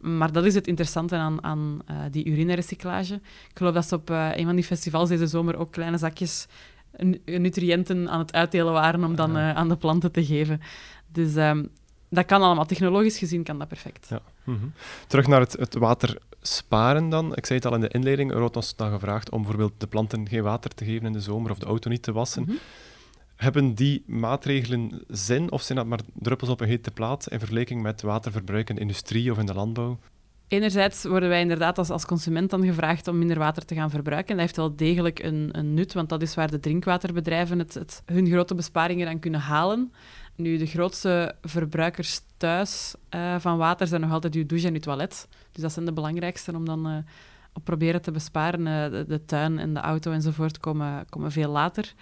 Maar 0.00 0.32
dat 0.32 0.44
is 0.44 0.54
het 0.54 0.66
interessante 0.66 1.16
aan, 1.16 1.44
aan 1.44 1.80
uh, 1.90 1.96
die 2.10 2.26
urinerecyclage. 2.26 3.14
Ik 3.50 3.56
geloof 3.58 3.74
dat 3.74 3.86
ze 3.86 3.94
op 3.94 4.10
uh, 4.10 4.28
een 4.34 4.44
van 4.44 4.54
die 4.54 4.64
festivals 4.64 5.08
deze 5.08 5.26
zomer 5.26 5.56
ook 5.56 5.72
kleine 5.72 5.98
zakjes 5.98 6.46
nutriënten 7.24 8.10
aan 8.10 8.18
het 8.18 8.32
uitdelen 8.32 8.72
waren 8.72 9.04
om 9.04 9.16
dan 9.16 9.36
uh, 9.36 9.54
aan 9.54 9.68
de 9.68 9.76
planten 9.76 10.12
te 10.12 10.24
geven. 10.24 10.60
Dus 11.12 11.34
um, 11.34 11.70
dat 12.08 12.26
kan 12.26 12.42
allemaal. 12.42 12.66
Technologisch 12.66 13.18
gezien 13.18 13.42
kan 13.42 13.58
dat 13.58 13.68
perfect. 13.68 14.06
Ja. 14.08 14.20
Mm 14.44 14.58
-hmm. 14.58 14.72
Terug 15.06 15.26
naar 15.26 15.40
het, 15.40 15.52
het, 15.52 15.74
water 15.74 16.18
sparen 16.40 17.08
dan. 17.08 17.36
Ik 17.36 17.46
zei 17.46 17.58
het 17.58 17.68
al 17.68 17.74
in 17.74 17.80
de 17.80 17.88
inleiding, 17.88 18.32
er 18.32 18.40
wordt 18.40 18.56
ons 18.56 18.76
dan 18.76 18.90
gevraagd 18.90 19.30
om 19.30 19.42
bijvoorbeeld 19.42 19.72
de 19.78 19.86
planten 19.86 20.28
geen 20.28 20.42
water 20.42 20.74
te 20.74 20.84
geven 20.84 21.06
in 21.06 21.12
de 21.12 21.20
zomer 21.20 21.50
of 21.50 21.58
de 21.58 21.66
auto 21.66 21.90
niet 21.90 22.02
te 22.02 22.12
wassen. 22.12 22.42
Mm 22.42 22.48
-hmm. 22.48 22.58
Hebben 23.36 23.74
die 23.74 24.02
maatregelen 24.06 25.04
zin 25.08 25.50
of 25.50 25.62
zijn 25.62 25.78
dat 25.78 25.86
maar 25.86 26.00
druppels 26.12 26.50
op 26.50 26.60
een 26.60 26.68
hete 26.68 26.90
plaat 26.90 27.30
in 27.30 27.38
vergelijking 27.38 27.82
met 27.82 28.02
waterverbruik 28.02 28.68
in 28.68 28.74
de 28.74 28.80
industrie 28.80 29.30
of 29.30 29.38
in 29.38 29.46
de 29.46 29.54
landbouw? 29.54 29.98
Enerzijds 30.48 31.04
worden 31.04 31.28
wij 31.28 31.40
inderdaad 31.40 31.78
als, 31.78 31.90
als 31.90 32.06
consument 32.06 32.50
dan 32.50 32.64
gevraagd 32.64 33.08
om 33.08 33.18
minder 33.18 33.38
water 33.38 33.64
te 33.64 33.74
gaan 33.74 33.90
verbruiken. 33.90 34.32
Dat 34.32 34.40
heeft 34.40 34.56
wel 34.56 34.76
degelijk 34.76 35.18
een, 35.18 35.48
een 35.52 35.74
nut, 35.74 35.92
want 35.92 36.08
dat 36.08 36.22
is 36.22 36.34
waar 36.34 36.50
de 36.50 36.60
drinkwaterbedrijven 36.60 37.58
het, 37.58 37.74
het, 37.74 38.02
hun 38.04 38.26
grote 38.26 38.54
besparingen 38.54 39.08
aan 39.08 39.18
kunnen 39.18 39.40
halen. 39.40 39.92
Nu, 40.34 40.56
de 40.56 40.66
grootste 40.66 41.34
verbruikers 41.42 42.20
thuis 42.36 42.94
uh, 43.14 43.34
van 43.38 43.58
water 43.58 43.86
zijn 43.86 44.00
nog 44.00 44.10
altijd 44.10 44.34
uw 44.34 44.46
douche 44.46 44.66
en 44.66 44.74
uw 44.74 44.80
toilet. 44.80 45.28
Dus 45.52 45.62
dat 45.62 45.72
zijn 45.72 45.84
de 45.84 45.92
belangrijkste 45.92 46.54
om 46.54 46.64
dan 46.64 46.90
uh, 46.90 46.96
op 47.52 47.64
proberen 47.64 48.02
te 48.02 48.10
besparen. 48.10 48.64
De, 48.64 49.04
de, 49.08 49.24
tuin 49.24 49.58
en 49.58 49.74
de 49.74 49.80
auto 49.80 50.12
enzovoort 50.12 50.58
komen, 50.58 51.06
komen 51.08 51.32
veel 51.32 51.50
later. 51.50 51.94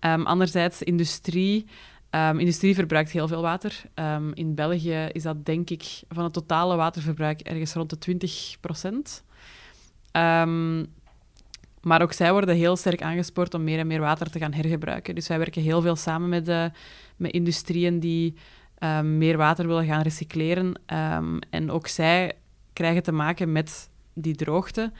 Um, 0.00 0.26
anderzijds, 0.26 0.82
industrie. 0.82 1.66
Um, 2.10 2.38
industrie 2.38 2.74
verbruikt 2.74 3.10
heel 3.10 3.28
veel 3.28 3.42
water. 3.42 3.82
Um, 3.94 4.34
in 4.34 4.54
België 4.54 5.08
is 5.12 5.22
dat, 5.22 5.44
denk 5.44 5.70
ik, 5.70 6.00
van 6.08 6.24
het 6.24 6.32
totale 6.32 6.76
waterverbruik 6.76 7.40
ergens 7.40 7.72
rond 7.72 7.90
de 7.90 7.98
20 7.98 8.56
procent. 8.60 9.24
maar 11.82 12.02
ook 12.02 12.12
zij 12.12 12.32
worden 12.32 12.56
heel 12.56 12.76
sterk 12.76 13.02
aangespoord 13.02 13.54
om 13.54 13.64
meer 13.64 13.78
en 13.78 13.86
meer 13.86 14.00
water 14.00 14.30
te 14.30 14.38
gaan 14.38 14.52
hergebruiken. 14.52 15.14
Dus 15.14 15.28
wij 15.28 15.38
werken 15.38 15.62
heel 15.62 15.82
veel 15.82 15.96
samen 15.96 16.28
met 16.28 16.46
de 16.46 16.70
met 17.16 17.32
industrieën 17.32 18.00
die 18.00 18.34
meer 19.02 19.36
water 19.36 19.66
willen 19.66 19.86
gaan 19.86 20.02
recycleren. 20.02 20.80
En 21.50 21.70
ook 21.70 21.86
zij 21.86 22.32
krijgen 22.72 23.02
te 23.02 23.12
maken 23.12 23.52
met 23.52 23.90
die 24.12 24.34
droogte, 24.34 24.92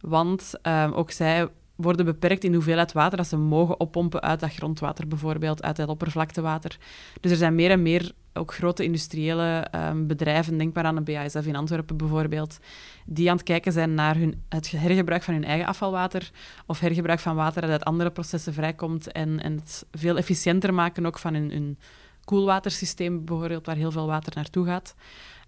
want 0.00 0.54
ook 0.92 1.10
zij 1.10 1.48
worden 1.78 2.04
beperkt 2.04 2.44
in 2.44 2.50
de 2.50 2.56
hoeveelheid 2.56 2.92
water 2.92 3.16
dat 3.16 3.26
ze 3.26 3.36
mogen 3.36 3.80
oppompen 3.80 4.20
uit 4.20 4.40
dat 4.40 4.54
grondwater 4.54 5.08
bijvoorbeeld, 5.08 5.62
uit 5.62 5.76
dat 5.76 5.88
oppervlaktewater. 5.88 6.78
Dus 7.20 7.30
er 7.30 7.36
zijn 7.36 7.54
meer 7.54 7.70
en 7.70 7.82
meer 7.82 8.12
ook 8.32 8.54
grote 8.54 8.84
industriële 8.84 9.66
um, 9.74 10.06
bedrijven, 10.06 10.58
denk 10.58 10.74
maar 10.74 10.84
aan 10.84 10.94
de 10.94 11.00
BASF 11.00 11.46
in 11.46 11.56
Antwerpen 11.56 11.96
bijvoorbeeld, 11.96 12.58
die 13.06 13.30
aan 13.30 13.36
het 13.36 13.44
kijken 13.44 13.72
zijn 13.72 13.94
naar 13.94 14.16
hun, 14.16 14.42
het 14.48 14.70
hergebruik 14.70 15.22
van 15.22 15.34
hun 15.34 15.44
eigen 15.44 15.66
afvalwater 15.66 16.30
of 16.66 16.80
hergebruik 16.80 17.20
van 17.20 17.36
water 17.36 17.60
dat 17.60 17.70
uit 17.70 17.84
andere 17.84 18.10
processen 18.10 18.52
vrijkomt 18.52 19.12
en, 19.12 19.42
en 19.42 19.54
het 19.54 19.86
veel 19.90 20.16
efficiënter 20.16 20.74
maken 20.74 21.06
ook 21.06 21.18
van 21.18 21.34
hun, 21.34 21.50
hun 21.50 21.78
koelwatersysteem 22.24 23.24
bijvoorbeeld, 23.24 23.66
waar 23.66 23.76
heel 23.76 23.92
veel 23.92 24.06
water 24.06 24.32
naartoe 24.36 24.66
gaat. 24.66 24.94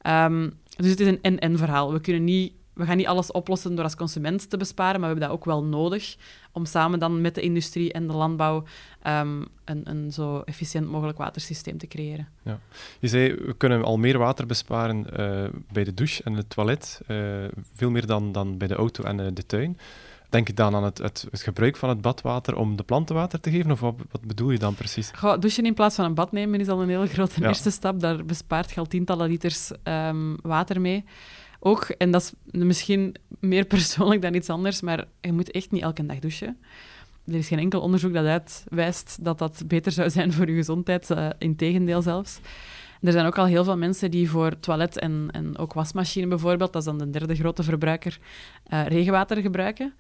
Um, 0.07 0.59
dus 0.77 0.91
het 0.91 1.01
is 1.01 1.07
een 1.07 1.23
en-en 1.23 1.59
verhaal. 1.59 1.93
We 1.93 2.01
kunnen 2.01 2.25
niet 2.25 2.53
we 2.81 2.87
gaan 2.87 2.97
niet 2.97 3.07
alles 3.07 3.33
oplossen 3.33 3.75
door 3.75 3.85
als 3.85 3.97
consument 3.97 4.51
te 4.51 4.57
besparen, 4.57 5.01
maar 5.01 5.15
we 5.15 5.21
hebben 5.21 5.29
dat 5.29 5.37
ook 5.37 5.45
wel 5.45 5.65
nodig 5.65 6.17
om 6.53 6.65
samen 6.65 6.99
dan 6.99 7.21
met 7.21 7.35
de 7.35 7.41
industrie 7.41 7.93
en 7.93 8.07
de 8.07 8.13
landbouw 8.13 8.65
ehm, 9.03 9.43
een, 9.65 9.91
een 9.91 10.13
zo 10.13 10.43
efficiënt 10.45 10.91
mogelijk 10.91 11.19
watersysteem 11.19 11.79
te 11.79 11.87
creëren. 11.87 12.29
Ja. 12.43 12.59
Je 12.99 13.09
zei, 13.09 13.35
we 13.35 13.55
kunnen 13.57 13.85
al 13.85 13.99
meer 13.99 14.19
water 14.19 14.47
besparen 14.47 15.07
uh, 15.19 15.61
bij 15.73 15.85
de 15.85 15.95
douche 15.95 16.23
en 16.23 16.33
het 16.33 16.51
toilet, 16.51 17.01
uh, 17.09 17.45
veel 17.75 17.91
meer 17.91 18.07
dan, 18.07 18.33
dan 18.33 18.59
bij 18.59 18.69
de 18.69 18.75
auto 18.75 19.05
en 19.05 19.19
uh, 19.19 19.27
de 19.33 19.47
tuin. 19.47 19.79
Denk 20.29 20.47
je 20.47 20.55
dan 20.55 20.75
aan 20.75 20.85
het, 20.85 20.99
het, 20.99 21.27
het, 21.31 21.43
gebruik 21.43 21.77
van 21.77 21.89
het 21.89 22.01
badwater 22.01 22.57
om 22.57 22.77
de 22.77 22.83
planten 22.83 23.15
water 23.15 23.41
te 23.41 23.51
geven? 23.51 23.71
Of 23.71 23.81
wat, 23.81 23.95
wat 24.11 24.21
bedoel 24.21 24.51
je 24.51 24.59
dan 24.59 24.75
precies? 24.75 25.11
Goh, 25.15 25.39
douchen 25.39 25.67
in 25.67 25.75
plaats 25.75 25.95
van 25.95 26.05
een 26.05 26.15
bad 26.15 26.33
nemen 26.33 26.61
is 26.61 26.69
al 26.69 26.83
een 26.83 26.89
heel 26.89 27.07
grote 27.17 27.41
ja. 27.41 27.49
eerste 27.49 27.71
stap. 27.71 28.01
Daar 28.01 28.25
bespaart 28.25 28.71
je 28.71 28.81
al 28.81 28.87
tientallen 28.87 29.29
liters 29.29 29.71
um, 29.85 30.37
water 30.43 30.81
mee. 30.81 31.05
Ook, 31.61 31.85
en 31.85 32.11
dat 32.11 32.23
is 32.23 32.33
misschien 32.51 33.15
meer 33.41 33.65
persoonlijk 33.75 34.23
dan 34.23 34.35
iets 34.35 34.51
anders, 34.51 34.81
maar 34.81 35.05
je 35.21 35.33
moet 35.33 35.51
echt 35.51 35.71
niet 35.71 35.83
elke 35.83 36.07
dag 36.07 36.19
douchen. 36.19 36.59
Er 37.27 37.35
is 37.35 37.49
geen 37.49 37.59
enkel 37.59 37.81
onderzoek 37.81 38.13
dat 38.13 38.25
uitwijst 38.25 39.25
dat 39.25 39.39
dat 39.39 39.63
beter 39.67 39.93
zou 39.93 40.11
zijn 40.11 40.33
voor 40.33 40.49
je 40.49 40.55
gezondheid, 40.55 41.11
uh, 41.11 41.29
integendeel 41.39 42.03
zelfs. 42.03 42.41
Er 43.01 43.13
zijn 43.13 43.27
ook 43.27 43.39
al 43.39 43.47
heel 43.47 43.65
veel 43.65 43.77
mensen 43.77 44.11
die 44.11 44.31
voor 44.31 44.61
toilet 44.61 44.99
en, 44.99 45.29
en 45.33 45.59
ook 45.59 45.73
wasmachine 45.73 46.27
bijvoorbeeld, 46.27 46.73
dat 46.73 46.83
is 46.83 46.89
dan 46.89 46.99
de 46.99 47.11
derde 47.11 47.35
grote 47.35 47.63
verbruiker, 47.63 48.19
uh, 48.73 48.87
regenwater 48.87 49.37
gebruiken. 49.37 49.95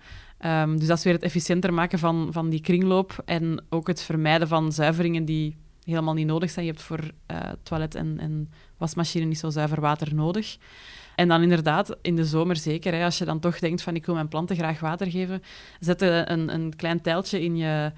Um, 0.46 0.78
dus 0.78 0.86
dat 0.86 0.98
is 0.98 1.04
weer 1.04 1.12
het 1.12 1.22
efficiënter 1.22 1.74
maken 1.74 1.98
van, 1.98 2.28
van 2.30 2.48
die 2.48 2.60
kringloop 2.60 3.22
en 3.24 3.64
ook 3.68 3.86
het 3.86 4.02
vermijden 4.02 4.48
van 4.48 4.72
zuiveringen 4.72 5.24
die 5.24 5.56
helemaal 5.84 6.14
niet 6.14 6.26
nodig 6.26 6.50
zijn. 6.50 6.64
Je 6.64 6.70
hebt 6.70 6.84
voor 6.84 7.00
uh, 7.30 7.36
toilet 7.62 7.94
en, 7.94 8.18
en 8.18 8.50
wasmachine 8.76 9.24
niet 9.24 9.38
zo 9.38 9.50
zuiver 9.50 9.80
water 9.80 10.14
nodig. 10.14 10.56
En 11.20 11.28
dan 11.28 11.42
inderdaad, 11.42 11.96
in 12.02 12.16
de 12.16 12.24
zomer 12.24 12.56
zeker, 12.56 12.94
hè, 12.94 13.04
als 13.04 13.18
je 13.18 13.24
dan 13.24 13.40
toch 13.40 13.58
denkt 13.58 13.82
van 13.82 13.94
ik 13.94 14.06
wil 14.06 14.14
mijn 14.14 14.28
planten 14.28 14.56
graag 14.56 14.80
water 14.80 15.10
geven, 15.10 15.42
zet 15.80 16.02
een, 16.02 16.54
een 16.54 16.76
klein 16.76 17.00
tijltje 17.00 17.42
in 17.42 17.56
je, 17.56 17.92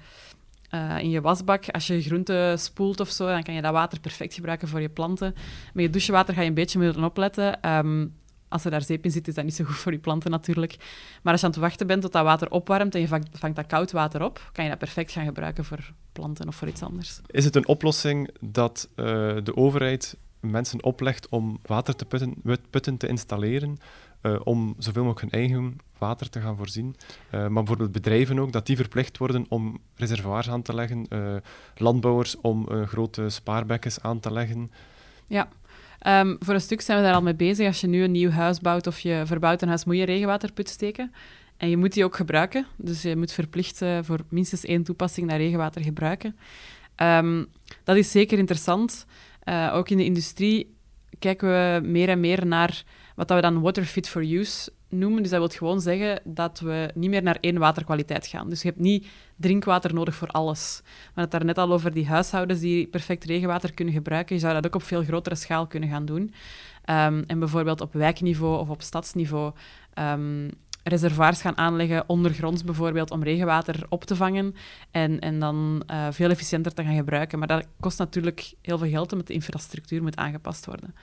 uh, 0.71 0.99
in 0.99 1.09
je 1.09 1.21
wasbak. 1.21 1.69
Als 1.69 1.87
je 1.87 2.01
groenten 2.01 2.59
spoelt 2.59 2.99
of 2.99 3.09
zo, 3.09 3.27
dan 3.27 3.43
kan 3.43 3.53
je 3.53 3.61
dat 3.61 3.71
water 3.71 3.99
perfect 3.99 4.33
gebruiken 4.33 4.67
voor 4.67 4.81
je 4.81 4.89
planten. 4.89 5.35
Met 5.73 5.83
je 5.85 5.89
douchewater 5.89 6.33
ga 6.33 6.41
je 6.41 6.47
een 6.47 6.53
beetje 6.53 6.79
moeten 6.79 7.03
opletten. 7.03 7.69
Um, 7.69 8.13
als 8.47 8.65
er 8.65 8.71
daar 8.71 8.83
zeep 8.83 9.05
in 9.05 9.11
zit, 9.11 9.27
is 9.27 9.33
dat 9.33 9.43
niet 9.43 9.55
zo 9.55 9.63
goed 9.63 9.75
voor 9.75 9.91
je 9.91 9.99
planten 9.99 10.31
natuurlijk. 10.31 10.75
Maar 11.21 11.31
als 11.31 11.41
je 11.41 11.47
aan 11.47 11.53
het 11.53 11.61
wachten 11.61 11.87
bent 11.87 12.01
tot 12.01 12.11
dat 12.11 12.23
water 12.23 12.51
opwarmt 12.51 12.95
en 12.95 13.01
je 13.01 13.07
vangt, 13.07 13.55
dat 13.55 13.65
koud 13.65 13.91
water 13.91 14.23
op, 14.23 14.49
kan 14.51 14.63
je 14.63 14.69
dat 14.69 14.79
perfect 14.79 15.11
gaan 15.11 15.25
gebruiken 15.25 15.65
voor 15.65 15.91
planten 16.11 16.47
of 16.47 16.55
voor 16.55 16.67
iets 16.67 16.81
anders. 16.81 17.21
Is 17.27 17.45
het 17.45 17.55
een 17.55 17.67
oplossing 17.67 18.29
dat 18.39 18.89
uh, 18.95 19.05
de 19.43 19.55
overheid 19.55 20.17
mensen 20.43 20.83
oplegt 20.83 21.29
om 21.29 21.59
water 21.61 21.95
te 21.95 22.05
putten, 22.05 22.35
putten 22.69 22.97
te 22.97 23.07
installeren, 23.07 23.77
uh, 24.21 24.39
om 24.43 24.75
zoveel 24.77 25.03
mogelijk 25.03 25.31
hun 25.31 25.41
eigen 25.41 25.77
water 25.97 26.29
te 26.29 26.41
gaan 26.41 26.57
voorzien. 26.57 26.95
Uh, 27.25 27.31
maar 27.31 27.51
bijvoorbeeld 27.51 27.91
bedrijven 27.91 28.39
ook, 28.39 28.51
dat 28.51 28.65
die 28.65 28.75
verplicht 28.75 29.17
worden 29.17 29.45
om 29.49 29.79
reservoirs 29.95 30.49
aan 30.49 30.61
te 30.61 30.73
leggen, 30.73 31.05
uh, 31.09 31.35
landbouwers 31.75 32.41
om 32.41 32.67
grote 32.85 33.29
spaarbekkens 33.29 34.01
aan 34.01 34.19
te 34.19 34.31
leggen. 34.33 34.71
Ja, 35.27 35.47
um, 36.07 36.35
voor 36.39 36.53
een 36.53 36.61
stuk 36.61 36.81
zijn 36.81 36.97
we 36.97 37.03
daar 37.03 37.13
al 37.13 37.21
mee 37.21 37.35
bezig. 37.35 37.67
Als 37.67 37.81
je 37.81 37.87
nu 37.87 38.03
een 38.03 38.11
nieuw 38.11 38.29
huis 38.29 38.59
bouwt 38.59 38.87
of 38.87 38.99
je 38.99 39.21
verbouwt 39.25 39.61
een 39.61 39.67
huis, 39.67 39.85
moet 39.85 39.97
je 39.97 40.05
regenwaterput 40.05 40.69
steken. 40.69 41.13
En 41.57 41.69
je 41.69 41.77
moet 41.77 41.93
die 41.93 42.03
ook 42.03 42.15
gebruiken. 42.15 42.65
Dus 42.75 43.01
je 43.01 43.15
moet 43.15 43.31
verplicht 43.31 43.81
voor 44.01 44.19
minstens 44.29 44.65
één 44.65 44.83
toepassing 44.83 45.29
dat 45.29 45.37
regenwater 45.37 45.81
gebruiken. 45.81 46.35
Um, 46.97 47.47
dat 47.83 47.95
is 47.95 48.11
zeker 48.11 48.37
interessant. 48.37 49.05
Uh, 49.45 49.71
ook 49.73 49.89
in 49.89 49.97
de 49.97 50.05
industrie 50.05 50.75
kijken 51.19 51.47
we 51.47 51.87
meer 51.87 52.09
en 52.09 52.19
meer 52.19 52.45
naar 52.45 52.83
wat 53.15 53.29
we 53.29 53.41
dan 53.41 53.61
water 53.61 53.85
fit 53.85 54.09
for 54.09 54.21
use 54.21 54.71
noemen. 54.89 55.21
Dus 55.21 55.31
dat 55.31 55.39
wil 55.39 55.57
gewoon 55.57 55.81
zeggen 55.81 56.21
dat 56.23 56.59
we 56.59 56.89
niet 56.93 57.09
meer 57.09 57.23
naar 57.23 57.37
één 57.39 57.57
waterkwaliteit 57.57 58.27
gaan. 58.27 58.49
Dus 58.49 58.61
je 58.61 58.67
hebt 58.67 58.79
niet 58.79 59.07
drinkwater 59.35 59.93
nodig 59.93 60.15
voor 60.15 60.27
alles. 60.27 60.81
Hadden 61.05 61.23
het 61.23 61.31
daar 61.31 61.45
net 61.45 61.57
al 61.57 61.71
over 61.71 61.93
die 61.93 62.07
huishoudens 62.07 62.59
die 62.59 62.87
perfect 62.87 63.23
regenwater 63.23 63.73
kunnen 63.73 63.93
gebruiken. 63.93 64.35
Je 64.35 64.41
zou 64.41 64.53
dat 64.53 64.65
ook 64.65 64.75
op 64.75 64.83
veel 64.83 65.03
grotere 65.03 65.35
schaal 65.35 65.67
kunnen 65.67 65.89
gaan 65.89 66.05
doen. 66.05 66.21
Um, 66.21 67.23
en 67.27 67.39
bijvoorbeeld 67.39 67.81
op 67.81 67.93
wijkniveau 67.93 68.59
of 68.59 68.69
op 68.69 68.81
stadsniveau 68.81 69.51
um, 69.99 70.49
reservoirs 70.83 71.41
gaan 71.41 71.57
aanleggen, 71.57 72.03
ondergronds 72.07 72.63
bijvoorbeeld, 72.63 73.11
om 73.11 73.23
regenwater 73.23 73.85
op 73.89 74.03
te 74.03 74.15
vangen 74.15 74.55
en, 74.91 75.19
en 75.19 75.39
dan 75.39 75.83
uh, 75.91 76.07
veel 76.11 76.29
efficiënter 76.29 76.73
te 76.73 76.83
gaan 76.83 76.95
gebruiken. 76.95 77.39
Maar 77.39 77.47
dat 77.47 77.67
kost 77.79 77.97
natuurlijk 77.97 78.53
heel 78.61 78.77
veel 78.77 78.89
geld, 78.89 79.11
omdat 79.11 79.27
de 79.27 79.33
infrastructuur 79.33 80.01
moet 80.01 80.15
aangepast 80.15 80.65
worden. 80.65 80.95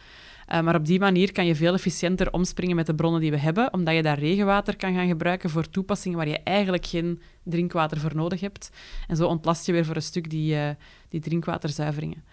Uh, 0.53 0.61
maar 0.61 0.75
op 0.75 0.87
die 0.87 0.99
manier 0.99 1.33
kan 1.33 1.47
je 1.47 1.55
veel 1.55 1.75
efficiënter 1.75 2.33
omspringen 2.33 2.77
met 2.77 2.87
de 2.87 2.95
bronnen 2.95 3.21
die 3.21 3.31
we 3.31 3.39
hebben, 3.39 3.73
omdat 3.73 3.95
je 3.95 4.03
daar 4.03 4.19
regenwater 4.19 4.77
kan 4.77 4.95
gaan 4.95 5.09
gebruiken 5.09 5.51
voor 5.51 5.71
toepassingen 5.71 6.19
waar 6.19 6.29
je 6.29 6.41
eigenlijk 6.45 6.87
geen 6.87 7.21
drinkwater 7.43 8.01
voor 8.01 8.15
nodig 8.15 8.41
hebt. 8.41 8.71
En 9.07 9.17
zo 9.17 9.27
ontlast 9.27 9.67
je 9.67 9.73
weer 9.73 9.85
voor 9.85 9.97
een 9.97 10.03
stuk 10.03 10.31
die, 10.31 10.55
uh, 10.55 10.69
die 11.09 11.21
drinkwaterzuiveringen. 11.21 12.25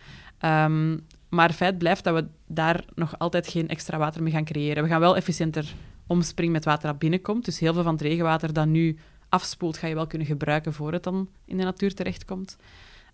Um, 0.41 1.05
maar 1.29 1.53
feit 1.53 1.77
blijft 1.77 2.03
dat 2.03 2.15
we 2.15 2.27
daar 2.47 2.83
nog 2.95 3.19
altijd 3.19 3.47
geen 3.47 3.67
extra 3.67 3.97
water 3.97 4.23
mee 4.23 4.33
gaan 4.33 4.45
creëren. 4.45 4.83
We 4.83 4.89
gaan 4.89 4.99
wel 4.99 5.15
efficiënter 5.15 5.73
omspringen 6.07 6.53
met 6.53 6.65
water 6.65 6.87
dat 6.89 6.99
binnenkomt. 6.99 7.45
Dus 7.45 7.59
heel 7.59 7.73
veel 7.73 7.83
van 7.83 7.93
het 7.93 8.01
regenwater 8.01 8.53
dat 8.53 8.67
nu 8.67 8.97
afspoelt, 9.29 9.77
ga 9.77 9.87
je 9.87 9.95
wel 9.95 10.07
kunnen 10.07 10.27
gebruiken 10.27 10.73
voor 10.73 10.93
het 10.93 11.03
dan 11.03 11.29
in 11.45 11.57
de 11.57 11.63
natuur 11.63 11.93
terechtkomt. 11.93 12.57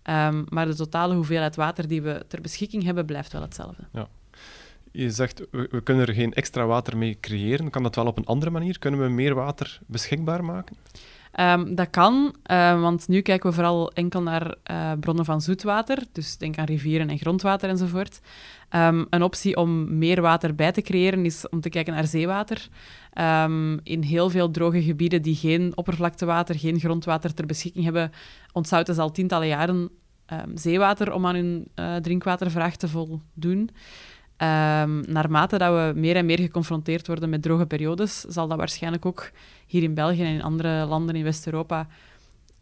Um, 0.10 0.46
maar 0.50 0.66
de 0.66 0.76
totale 0.76 1.16
hoeveelheid 1.16 1.56
water 1.56 1.88
die 1.88 2.02
we 2.02 2.26
ter 2.28 2.42
beschikking 2.42 2.84
hebben, 2.84 3.06
blijft 3.06 3.32
wel 3.32 3.42
hetzelfde. 3.42 3.84
Ja. 3.92 4.08
Je 4.92 5.12
zegt, 5.12 5.44
we, 5.52 5.68
we, 5.72 5.82
kunnen 5.82 6.08
er 6.08 6.14
geen 6.14 6.34
extra 6.34 6.66
water 6.66 6.98
mee 6.98 7.18
creëren. 7.20 7.70
Kan 7.70 7.84
dat 7.84 7.96
wel 7.96 8.06
op 8.06 8.18
een 8.18 8.26
andere 8.26 8.52
manier? 8.52 8.80
Kunnen 8.80 9.02
we 9.02 9.10
meer 9.10 9.36
water 9.36 9.80
beschikbaar 9.86 10.44
maken? 10.44 10.76
Um, 11.40 11.76
dat 11.76 11.90
kan, 11.90 12.36
uh, 12.52 12.82
want 12.82 13.08
nu 13.08 13.22
kijken 13.22 13.50
we 13.50 13.56
vooral 13.56 13.92
enkel 13.92 14.22
naar 14.22 14.56
uh, 14.72 14.92
bronnen 15.00 15.26
van 15.26 15.42
zoetwater. 15.42 16.04
Dus 16.12 16.38
denk 16.38 16.58
aan 16.58 16.66
rivieren 16.66 17.10
en 17.10 17.18
grondwater 17.18 17.70
enzovoort. 17.70 18.20
Um, 18.76 19.06
een 19.10 19.24
optie 19.24 19.58
om 19.58 19.98
meer 19.98 20.22
water 20.22 20.56
bij 20.56 20.72
te 20.72 20.82
creëren 20.82 21.26
is 21.26 21.50
om 21.50 21.62
te 21.62 21.70
kijken 21.70 21.94
naar 21.94 22.08
zeewater. 22.08 22.68
In 23.84 24.02
heel 24.02 24.30
veel 24.30 24.52
droge 24.52 24.84
gebieden 24.84 25.22
die 25.22 25.36
geen 25.36 25.72
oppervlaktewater, 25.78 26.60
geen 26.60 26.80
grondwater 26.80 27.34
ter 27.34 27.46
beschikking 27.46 27.84
hebben, 27.84 28.12
ontzouten 28.52 28.96
ze 28.96 29.02
al 29.02 29.12
tientallen 29.12 29.48
jaren 29.48 29.90
zeewater 30.56 31.14
om 31.14 31.26
aan 31.26 31.36
hun 31.36 31.68
uh, 31.76 31.96
drinkwatervraag 31.96 32.76
te 32.76 32.88
voldoen. 32.88 33.70
Um, 34.38 35.04
naarmate 35.08 35.58
dat 35.58 35.74
we 35.74 36.00
meer 36.00 36.16
en 36.16 36.26
meer 36.26 36.40
geconfronteerd 36.40 37.08
worden 37.08 37.30
met 37.30 37.42
droge 37.42 37.66
periodes, 37.66 38.20
zal 38.20 38.48
dat 38.48 38.58
waarschijnlijk 38.58 39.06
ook 39.06 39.32
hier 39.68 39.84
in 39.84 39.94
België 39.94 40.22
en 40.24 40.34
in 40.34 40.42
andere 40.42 40.86
landen 40.86 41.16
in 41.16 41.24
West-Europa 41.24 41.88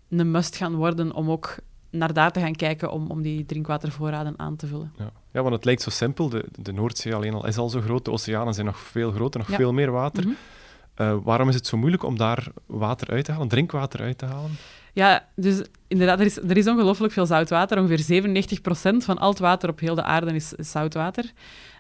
een 0.10 0.32
must 0.32 0.56
gaan 0.56 0.76
worden 0.76 1.14
om 1.14 1.32
ook 1.32 1.56
naar 1.90 2.14
daar 2.14 2.32
te 2.32 2.40
gaan 2.40 2.56
kijken 2.56 2.92
om, 2.92 3.08
om 3.08 3.22
die 3.22 3.46
drinkwatervoorraden 3.46 4.34
aan 4.40 4.56
te 4.56 4.68
vullen. 4.68 4.94
Ja. 4.98 5.12
ja, 5.32 5.42
want 5.42 5.56
het 5.56 5.66
lijkt 5.66 5.82
zo 5.82 5.90
simpel. 5.90 6.30
De, 6.30 6.46
de 6.52 6.72
Noordzee 6.72 7.16
alleen 7.16 7.34
al 7.34 7.48
is 7.48 7.58
al 7.58 7.70
zo 7.70 7.82
groot, 7.82 8.06
de 8.06 8.12
oceanen 8.12 8.54
zijn 8.54 8.66
nog 8.66 8.80
veel 8.80 9.12
groter, 9.12 9.40
nog 9.40 9.50
veel 9.50 9.74
meer 9.74 9.92
water. 9.92 10.24
Mm 10.28 10.36
-hmm. 10.96 11.08
uh, 11.08 11.24
waarom 11.24 11.50
is 11.50 11.56
het 11.56 11.68
zo 11.68 11.78
moeilijk 11.78 12.04
om 12.04 12.18
daar 12.18 12.48
water 12.66 13.10
uit 13.10 13.26
te 13.26 13.32
halen, 13.32 13.48
drinkwater 13.48 14.02
uit 14.02 14.18
te 14.18 14.26
halen? 14.26 14.52
Ja, 14.94 15.28
dus 15.36 15.62
inderdaad, 15.88 16.20
er 16.20 16.26
is, 16.26 16.38
er 16.38 16.58
is 16.58 16.68
ongelooflijk 16.68 17.14
veel 17.14 17.26
zoutwater. 17.26 17.80
Ongeveer 17.80 18.24
97% 18.24 18.98
van 18.98 19.18
al 19.18 19.30
het 19.30 19.40
water 19.40 19.70
op 19.70 19.80
heel 19.80 19.96
de 19.96 20.04
aarde 20.04 20.34
is, 20.34 20.54
is 20.54 20.72
zoutwater. 20.72 21.24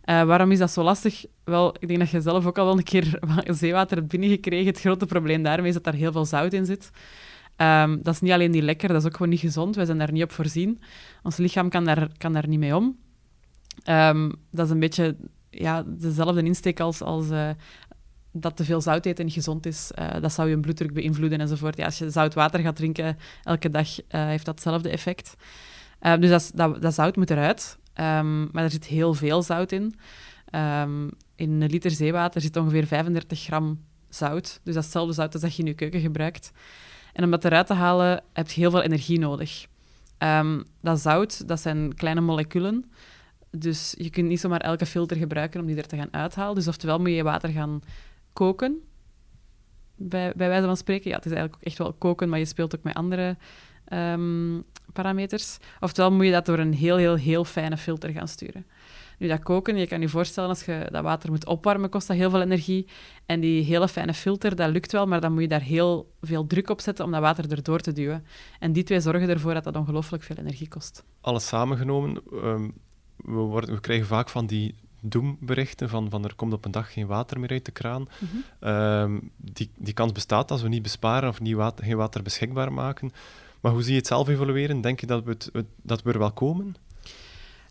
Uh, 0.05 0.23
waarom 0.23 0.51
is 0.51 0.59
dat 0.59 0.71
zo 0.71 0.83
lastig? 0.83 1.25
Wel, 1.43 1.75
ik 1.79 1.87
denk 1.87 1.99
dat 1.99 2.09
je 2.09 2.21
zelf 2.21 2.45
ook 2.45 2.57
al 2.57 2.65
wel 2.65 2.77
een 2.77 2.83
keer 2.83 3.19
zeewater 3.45 3.97
hebt 3.97 4.09
binnengekregen. 4.09 4.67
Het 4.67 4.79
grote 4.79 5.05
probleem 5.05 5.43
daarmee 5.43 5.67
is 5.67 5.73
dat 5.73 5.83
daar 5.83 5.93
heel 5.93 6.11
veel 6.11 6.25
zout 6.25 6.53
in 6.53 6.65
zit. 6.65 6.91
Um, 7.57 7.99
dat 8.03 8.13
is 8.13 8.21
niet 8.21 8.31
alleen 8.31 8.51
niet 8.51 8.63
lekker, 8.63 8.87
dat 8.87 9.01
is 9.01 9.05
ook 9.05 9.15
gewoon 9.15 9.31
niet 9.31 9.39
gezond. 9.39 9.75
Wij 9.75 9.85
zijn 9.85 9.97
daar 9.97 10.11
niet 10.11 10.23
op 10.23 10.31
voorzien. 10.31 10.81
Ons 11.23 11.37
lichaam 11.37 11.69
kan 11.69 11.85
daar, 11.85 12.07
kan 12.17 12.33
daar 12.33 12.47
niet 12.47 12.59
mee 12.59 12.75
om. 12.75 12.97
Um, 13.89 14.31
dat 14.51 14.65
is 14.65 14.71
een 14.71 14.79
beetje 14.79 15.15
ja, 15.49 15.83
dezelfde 15.87 16.43
insteek 16.43 16.79
als, 16.79 17.01
als 17.01 17.29
uh, 17.29 17.49
dat 18.31 18.55
te 18.55 18.63
veel 18.63 18.81
zout 18.81 19.05
eten 19.05 19.25
niet 19.25 19.33
gezond 19.33 19.65
is. 19.65 19.91
Uh, 19.99 20.21
dat 20.21 20.33
zou 20.33 20.49
je 20.49 20.59
bloeddruk 20.59 20.93
beïnvloeden 20.93 21.39
enzovoort. 21.39 21.77
Ja, 21.77 21.85
als 21.85 21.97
je 21.97 22.09
zout 22.09 22.33
water 22.33 22.59
gaat 22.59 22.75
drinken 22.75 23.17
elke 23.43 23.69
dag, 23.69 23.87
heeft 24.07 24.45
dat 24.45 24.53
hetzelfde 24.53 24.89
effect. 24.89 25.35
dus 26.19 26.51
dat, 26.51 26.81
dat, 26.81 26.93
zout 26.93 27.15
moet 27.15 27.29
eruit. 27.29 27.77
Um, 27.95 28.49
maar 28.51 28.63
er 28.63 28.71
zit 28.71 28.85
heel 28.85 29.13
veel 29.13 29.41
zout 29.41 29.71
in. 29.71 29.95
Um, 30.55 31.09
in 31.35 31.61
een 31.61 31.69
liter 31.69 31.91
zeewater 31.91 32.41
zit 32.41 32.57
ongeveer 32.57 32.87
35 32.87 33.39
gram 33.39 33.79
zout. 34.09 34.43
Dus 34.63 34.73
dat 34.73 34.75
is 34.75 34.83
hetzelfde 34.83 35.13
zout 35.13 35.33
als 35.33 35.41
dat 35.41 35.55
je 35.55 35.61
in 35.61 35.67
je 35.67 35.73
keuken 35.73 35.99
gebruikt. 35.99 36.51
En 37.13 37.23
om 37.23 37.31
dat 37.31 37.45
eruit 37.45 37.67
te 37.67 37.73
halen, 37.73 38.23
heb 38.33 38.49
je 38.49 38.61
heel 38.61 38.71
veel 38.71 38.81
energie 38.81 39.19
nodig. 39.19 39.65
Dat 40.81 40.99
zout, 40.99 41.47
dat 41.47 41.59
zijn 41.59 41.95
kleine 41.95 42.21
moleculen. 42.21 42.91
Dus 43.51 43.95
je 43.97 44.09
kunt 44.09 44.27
niet 44.27 44.39
zomaar 44.39 44.61
elke 44.61 44.85
filter 44.85 45.17
gebruiken 45.17 45.59
om 45.59 45.65
die 45.65 45.75
er 45.75 45.87
te 45.87 45.97
gaan 45.97 46.13
uithalen. 46.13 46.55
Dus 46.55 46.67
oftewel 46.67 46.99
moet 46.99 47.09
je 47.09 47.23
water 47.23 47.49
gaan 47.49 47.81
koken, 48.33 48.81
bij, 49.95 50.33
bij 50.35 50.47
wijze 50.47 50.65
van 50.65 50.77
spreken. 50.77 51.09
Ja, 51.09 51.15
het 51.15 51.25
is 51.25 51.31
eigenlijk 51.31 51.61
ook 51.61 51.67
echt 51.67 51.77
wel 51.77 51.93
koken, 51.93 52.29
maar 52.29 52.39
je 52.39 52.45
speelt 52.45 52.75
ook 52.75 52.83
met 52.83 52.93
andere 52.93 53.37
um, 53.93 54.63
parameters. 54.93 55.57
Oftewel 55.79 56.11
moet 56.11 56.25
je 56.25 56.31
dat 56.31 56.45
door 56.45 56.59
een 56.59 56.73
heel, 56.73 56.97
heel, 56.97 57.15
heel 57.15 57.45
fijne 57.45 57.77
filter 57.77 58.09
gaan 58.09 58.27
sturen. 58.27 58.65
Nu, 59.17 59.27
dat 59.27 59.43
koken, 59.43 59.77
je 59.77 59.87
kan 59.87 60.01
je 60.01 60.09
voorstellen, 60.09 60.49
als 60.49 60.65
je 60.65 60.87
dat 60.91 61.03
water 61.03 61.29
moet 61.29 61.45
opwarmen, 61.45 61.89
kost 61.89 62.07
dat 62.07 62.17
heel 62.17 62.29
veel 62.29 62.41
energie. 62.41 62.87
En 63.25 63.39
die 63.39 63.63
hele 63.63 63.87
fijne 63.87 64.13
filter, 64.13 64.55
dat 64.55 64.69
lukt 64.69 64.91
wel, 64.91 65.05
maar 65.05 65.21
dan 65.21 65.31
moet 65.31 65.41
je 65.41 65.47
daar 65.47 65.61
heel 65.61 66.13
veel 66.21 66.47
druk 66.47 66.69
op 66.69 66.81
zetten 66.81 67.05
om 67.05 67.11
dat 67.11 67.21
water 67.21 67.51
erdoor 67.51 67.79
te 67.79 67.91
duwen. 67.91 68.25
En 68.59 68.73
die 68.73 68.83
twee 68.83 68.99
zorgen 68.99 69.29
ervoor 69.29 69.53
dat 69.53 69.63
dat 69.63 69.75
ongelooflijk 69.75 70.23
veel 70.23 70.35
energie 70.35 70.67
kost. 70.67 71.03
Alles 71.21 71.47
samengenomen, 71.47 72.21
ehm, 72.31 72.69
we, 73.15 73.31
worden, 73.31 73.75
we 73.75 73.79
krijgen 73.79 74.05
vaak 74.07 74.29
van 74.29 74.45
die 74.45 74.75
doemberichten 75.01 75.89
van, 75.89 76.09
van 76.09 76.23
er 76.23 76.35
komt 76.35 76.53
op 76.53 76.65
een 76.65 76.71
dag 76.71 76.93
geen 76.93 77.07
water 77.07 77.39
meer 77.39 77.49
uit 77.49 77.65
de 77.65 77.71
kraan. 77.71 78.07
Mhm. 78.19 78.35
Ehm, 78.59 79.19
die, 79.35 79.69
die 79.77 79.93
kans 79.93 80.11
bestaat 80.11 80.51
als 80.51 80.61
we 80.61 80.67
niet 80.67 80.81
besparen 80.81 81.29
of 81.29 81.39
niet 81.39 81.55
water, 81.55 81.85
geen 81.85 81.97
water 81.97 82.23
beschikbaar 82.23 82.73
maken. 82.73 83.11
Maar 83.61 83.71
hoe 83.71 83.81
zie 83.81 83.91
je 83.91 83.97
het 83.97 84.07
zelf 84.07 84.27
evolueren? 84.27 84.81
Denk 84.81 84.99
je 84.99 85.05
dat 85.05 85.23
we, 85.23 85.29
het, 85.29 85.65
dat 85.81 86.01
we 86.01 86.11
er 86.11 86.19
wel 86.19 86.31
komen? 86.31 86.75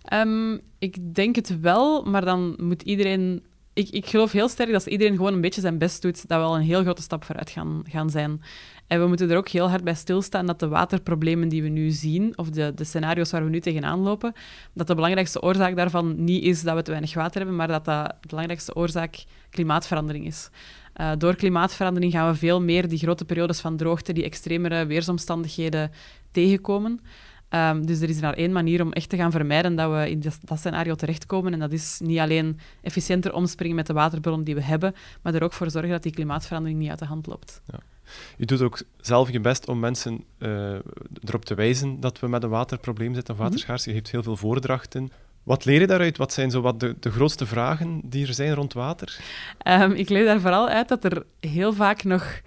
Ehm, 0.03 0.59
ik 0.79 1.15
denk 1.15 1.37
het 1.37 1.61
wel, 1.61 2.03
maar 2.03 2.25
dan 2.25 2.55
moet 2.59 2.83
iedereen... 2.83 3.45
Ik, 3.73 3.89
ik 3.89 4.07
geloof 4.07 4.33
heel 4.33 4.49
sterk 4.49 4.69
dat 4.69 4.85
als 4.85 4.93
iedereen 4.93 5.17
gewoon 5.17 5.33
een 5.33 5.41
beetje 5.41 5.61
zijn 5.61 5.79
best 5.79 6.03
doet, 6.03 6.29
dat 6.29 6.39
we 6.39 6.45
al 6.45 6.57
een 6.57 6.63
heel 6.63 6.83
grote 6.83 7.03
stap 7.03 7.25
vooruit 7.25 7.51
gaan, 7.51 7.83
gaan 7.89 8.11
zijn. 8.11 8.43
En 8.87 9.01
we 9.01 9.07
moeten 9.07 9.31
er 9.31 9.37
ook 9.37 9.49
heel 9.49 9.69
hard 9.69 9.85
bij 9.85 9.95
stilstaan 9.95 10.47
dat 10.47 10.61
de 10.61 10.69
waterproblemen 10.69 11.49
die 11.49 11.63
we 11.63 11.69
nu 11.69 11.91
zien, 11.91 12.39
of 12.39 12.51
de, 12.51 12.73
de 12.75 12.85
scenario's 12.85 13.31
waar 13.31 13.45
we 13.45 13.51
nu 13.51 13.61
tegenaan 13.61 13.99
lopen, 13.99 14.33
dat 14.73 14.87
de 14.87 14.95
belangrijkste 14.95 15.43
oorzaak 15.43 15.77
daarvan 15.77 16.25
niet 16.25 16.45
is 16.45 16.63
dat 16.63 16.75
we 16.75 16.83
te 16.83 16.91
weinig 16.91 17.15
water 17.15 17.37
hebben, 17.37 17.57
maar 17.57 17.69
dat, 17.69 17.85
dat 17.85 18.17
de 18.21 18.29
belangrijkste 18.29 18.75
oorzaak 18.75 19.25
klimaatverandering 19.51 20.27
is. 20.27 20.51
Uh, 21.01 21.11
door 21.19 21.35
klimaatverandering 21.35 22.13
gaan 22.13 22.31
we 22.31 22.39
veel 22.39 22.61
meer 22.61 22.89
die 22.89 22.99
grote 22.99 23.25
periodes 23.25 23.61
van 23.61 23.77
droogte, 23.77 24.13
die 24.13 24.25
extremere 24.25 24.87
weersomstandigheden 24.87 25.91
tegenkomen. 26.31 27.01
Um, 27.55 27.87
dus 27.87 28.01
er 28.01 28.09
is 28.09 28.21
maar 28.21 28.35
één 28.35 28.53
manier 28.53 28.83
om 28.83 28.93
echt 28.93 29.09
te 29.09 29.17
gaan 29.17 29.31
vermijden 29.31 29.77
dat 29.77 29.91
we 29.91 30.11
in 30.11 30.21
dat, 30.21 30.59
scenario 30.59 30.95
terechtkomen. 30.95 31.53
En 31.53 31.59
dat 31.59 31.73
is 31.73 32.01
niet 32.03 32.19
alleen 32.19 32.59
efficiënter 32.83 33.33
omspringen 33.35 33.77
met 33.77 33.87
de 33.87 33.93
waterbronnen 33.93 34.45
die 34.45 34.55
we 34.55 34.63
hebben, 34.63 34.95
maar 35.23 35.35
er 35.35 35.43
ook 35.43 35.53
voor 35.53 35.71
zorgen 35.71 35.91
dat 35.91 36.03
die 36.03 36.13
klimaatverandering 36.13 36.79
niet 36.79 36.91
uit 36.91 36.99
de 36.99 37.05
hand 37.05 37.27
loopt. 37.27 37.61
Ja. 37.67 37.79
Je 38.37 38.47
doet 38.47 38.63
ook 38.63 38.83
zelf 39.01 39.31
je 39.31 39.41
best 39.41 39.69
om 39.69 39.79
mensen 39.79 40.25
uh, 40.39 40.73
erop 41.25 41.45
te 41.45 41.55
wijzen 41.55 42.01
dat 42.01 42.21
we 42.21 42.29
met 42.29 42.43
een 42.43 42.49
waterprobleem 42.49 43.15
zitten, 43.15 43.35
of 43.35 43.41
waterschaarste. 43.41 43.91
Je 43.91 43.97
geeft 43.97 44.11
heel 44.11 44.23
veel 44.23 44.37
voordrachten. 44.37 45.11
Wat 45.43 45.65
leer 45.65 45.81
je 45.81 45.87
daaruit? 45.87 46.17
Wat 46.17 46.33
zijn 46.33 46.51
zo 46.51 46.61
wat 46.61 46.81
de, 46.81 46.97
de 47.01 47.11
grootste 47.11 47.47
vragen 47.47 48.01
die 48.05 48.27
er 48.27 48.35
zijn 48.35 48.55
rond 48.55 48.73
water? 48.73 49.19
Um, 49.67 49.93
ik 49.93 50.09
leer 50.09 50.25
daar 50.25 50.41
vooral 50.41 50.69
uit 50.69 50.89
dat 50.89 51.05
er 51.05 51.25
heel 51.41 51.73
vaak 51.73 52.05
nog 52.05 52.41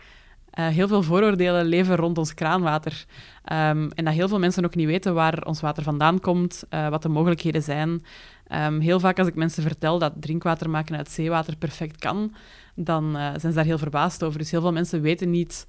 uh, 0.59 0.67
heel 0.67 0.87
veel 0.87 1.03
vooroordelen 1.03 1.65
leven 1.65 1.95
rond 1.95 2.17
ons 2.17 2.33
kraanwater. 2.33 3.05
Um, 3.51 3.91
en 3.91 4.05
dat 4.05 4.13
heel 4.13 4.27
veel 4.27 4.39
mensen 4.39 4.65
ook 4.65 4.75
niet 4.75 4.87
weten 4.87 5.13
waar 5.13 5.45
ons 5.45 5.61
water 5.61 5.83
vandaan 5.83 6.19
komt, 6.19 6.63
uh, 6.69 6.87
wat 6.89 7.01
de 7.01 7.09
mogelijkheden 7.09 7.63
zijn. 7.63 8.03
Um, 8.51 8.79
heel 8.79 8.99
vaak 8.99 9.19
als 9.19 9.27
ik 9.27 9.35
mensen 9.35 9.63
vertel 9.63 9.99
dat 9.99 10.13
drinkwater 10.15 10.69
maken 10.69 10.97
uit 10.97 11.11
zeewater 11.11 11.55
perfect 11.55 11.99
kan, 11.99 12.33
dan 12.75 13.05
uh, 13.05 13.21
zijn 13.21 13.39
ze 13.39 13.53
daar 13.53 13.65
heel 13.65 13.77
verbaasd 13.77 14.23
over. 14.23 14.39
Dus 14.39 14.51
heel 14.51 14.61
veel 14.61 14.71
mensen 14.71 15.01
weten 15.01 15.29
niet 15.29 15.67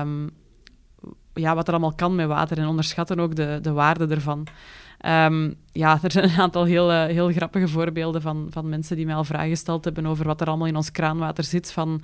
um, 0.00 0.30
ja, 1.34 1.54
wat 1.54 1.66
er 1.66 1.72
allemaal 1.72 1.94
kan 1.94 2.14
met 2.14 2.26
water 2.26 2.58
en 2.58 2.66
onderschatten 2.66 3.20
ook 3.20 3.34
de, 3.34 3.58
de 3.62 3.72
waarde 3.72 4.06
ervan. 4.06 4.46
Ja, 5.72 5.98
er 6.02 6.12
zijn 6.12 6.24
een 6.24 6.40
aantal 6.40 6.64
heel, 6.64 6.90
heel 6.90 7.32
grappige 7.32 7.68
voorbeelden 7.68 8.22
van, 8.22 8.46
van 8.50 8.68
mensen 8.68 8.96
die 8.96 9.06
mij 9.06 9.14
al 9.14 9.24
vragen 9.24 9.48
gesteld 9.48 9.84
hebben 9.84 10.06
over 10.06 10.26
wat 10.26 10.40
er 10.40 10.46
allemaal 10.46 10.66
in 10.66 10.76
ons 10.76 10.90
kraanwater 10.90 11.44
zit. 11.44 11.72
Van 11.72 12.02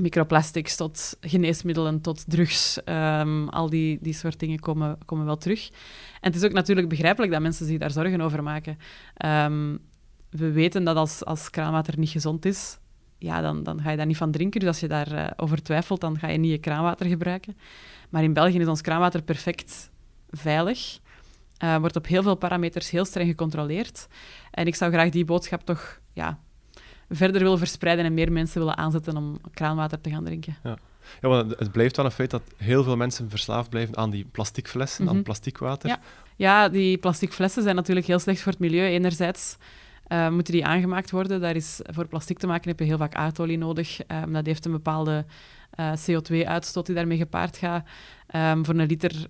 microplastics 0.00 0.76
tot 0.76 1.16
geneesmiddelen 1.20 2.00
tot 2.00 2.24
drugs. 2.30 2.80
Um, 2.84 3.48
al 3.48 3.70
die, 3.70 3.98
die 4.00 4.14
soort 4.14 4.38
dingen 4.38 4.58
komen, 4.58 4.98
komen 5.04 5.24
wel 5.24 5.36
terug. 5.36 5.68
En 6.20 6.32
het 6.32 6.34
is 6.34 6.44
ook 6.44 6.52
natuurlijk 6.52 6.88
begrijpelijk 6.88 7.32
dat 7.32 7.40
mensen 7.40 7.66
zich 7.66 7.78
daar 7.78 7.90
zorgen 7.90 8.20
over 8.20 8.42
maken. 8.42 8.78
Um, 9.24 9.78
we 10.30 10.52
weten 10.52 10.84
dat 10.84 10.96
als, 10.96 11.24
als 11.24 11.50
kraanwater 11.50 11.98
niet 11.98 12.10
gezond 12.10 12.44
is, 12.44 12.78
ja, 13.18 13.40
dan, 13.40 13.62
dan 13.62 13.82
ga 13.82 13.90
je 13.90 13.96
daar 13.96 14.06
niet 14.06 14.16
van 14.16 14.30
drinken. 14.30 14.60
Dus 14.60 14.68
als 14.68 14.80
je 14.80 14.88
daarover 14.88 15.24
uh, 15.24 15.30
over 15.36 15.62
twijfelt, 15.62 16.00
dan 16.00 16.18
ga 16.18 16.28
je 16.28 16.38
niet 16.38 16.50
je 16.50 16.58
kraanwater 16.58 17.06
gebruiken. 17.06 17.56
Maar 18.08 18.22
in 18.22 18.32
België 18.32 18.58
is 18.58 18.66
ons 18.66 18.80
kraanwater 18.80 19.22
perfect 19.22 19.90
veilig. 20.30 20.98
Uh, 21.64 21.76
wordt 21.76 21.96
op 21.96 22.06
heel 22.06 22.22
veel 22.22 22.34
parameters 22.34 22.90
heel 22.90 23.04
streng 23.04 23.28
gecontroleerd. 23.28 24.06
En 24.50 24.66
ik 24.66 24.74
zou 24.74 24.92
graag 24.92 25.10
die 25.10 25.24
boodschap 25.24 25.64
toch 25.64 26.00
ja, 26.12 26.40
verder 27.08 27.42
willen 27.42 27.58
verspreiden 27.58 28.04
en 28.04 28.14
meer 28.14 28.32
mensen 28.32 28.60
willen 28.60 28.76
aanzetten 28.76 29.16
om 29.16 29.38
kraanwater 29.54 30.00
te 30.00 30.10
gaan 30.10 30.24
drinken. 30.24 30.56
Ja. 30.62 30.76
Ja, 31.20 31.28
want 31.28 31.58
het 31.58 31.72
blijft 31.72 31.96
wel 31.96 32.04
een 32.04 32.10
feit 32.10 32.30
dat 32.30 32.42
heel 32.56 32.82
veel 32.82 32.96
mensen 32.96 33.30
verslaafd 33.30 33.70
blijven 33.70 33.96
aan 33.96 34.10
die 34.10 34.24
plastic 34.24 34.68
flessen, 34.68 35.02
mm 35.02 35.08
-hmm. 35.08 35.16
aan 35.16 35.22
plasticwater. 35.22 35.88
Ja. 35.88 36.00
ja, 36.36 36.68
die 36.68 36.98
plastic 36.98 37.32
flessen 37.32 37.62
zijn 37.62 37.74
natuurlijk 37.74 38.06
heel 38.06 38.18
slecht 38.18 38.40
voor 38.40 38.52
het 38.52 38.60
milieu. 38.60 38.86
Enerzijds 38.86 39.56
uh, 40.08 40.28
moeten 40.28 40.52
die 40.52 40.66
aangemaakt 40.66 41.10
worden. 41.10 41.40
Daar 41.40 41.56
is, 41.56 41.80
voor 41.84 42.06
plastic 42.06 42.38
te 42.38 42.46
maken 42.46 42.68
heb 42.68 42.78
je 42.78 42.84
heel 42.84 42.96
vaak 42.96 43.14
aardolie 43.14 43.58
nodig. 43.58 44.00
Um, 44.24 44.32
dat 44.32 44.46
heeft 44.46 44.64
een 44.64 44.72
bepaalde 44.72 45.24
uh, 45.80 45.92
CO2-uitstoot 45.92 46.86
die 46.86 46.94
daarmee 46.94 47.18
gepaard 47.18 47.56
gaat. 47.56 47.86
Um, 48.34 48.64
voor 48.64 48.74
een 48.74 48.86
liter 48.86 49.26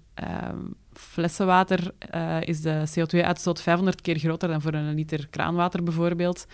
um, 0.51 0.75
flessenwater 0.99 1.93
uh, 2.15 2.37
is 2.41 2.61
de 2.61 2.83
CO2-uitstoot 2.89 3.61
500 3.61 4.01
keer 4.01 4.19
groter 4.19 4.49
dan 4.49 4.61
voor 4.61 4.75
een 4.75 4.95
liter 4.95 5.27
kraanwater 5.31 5.83
bijvoorbeeld. 5.83 6.47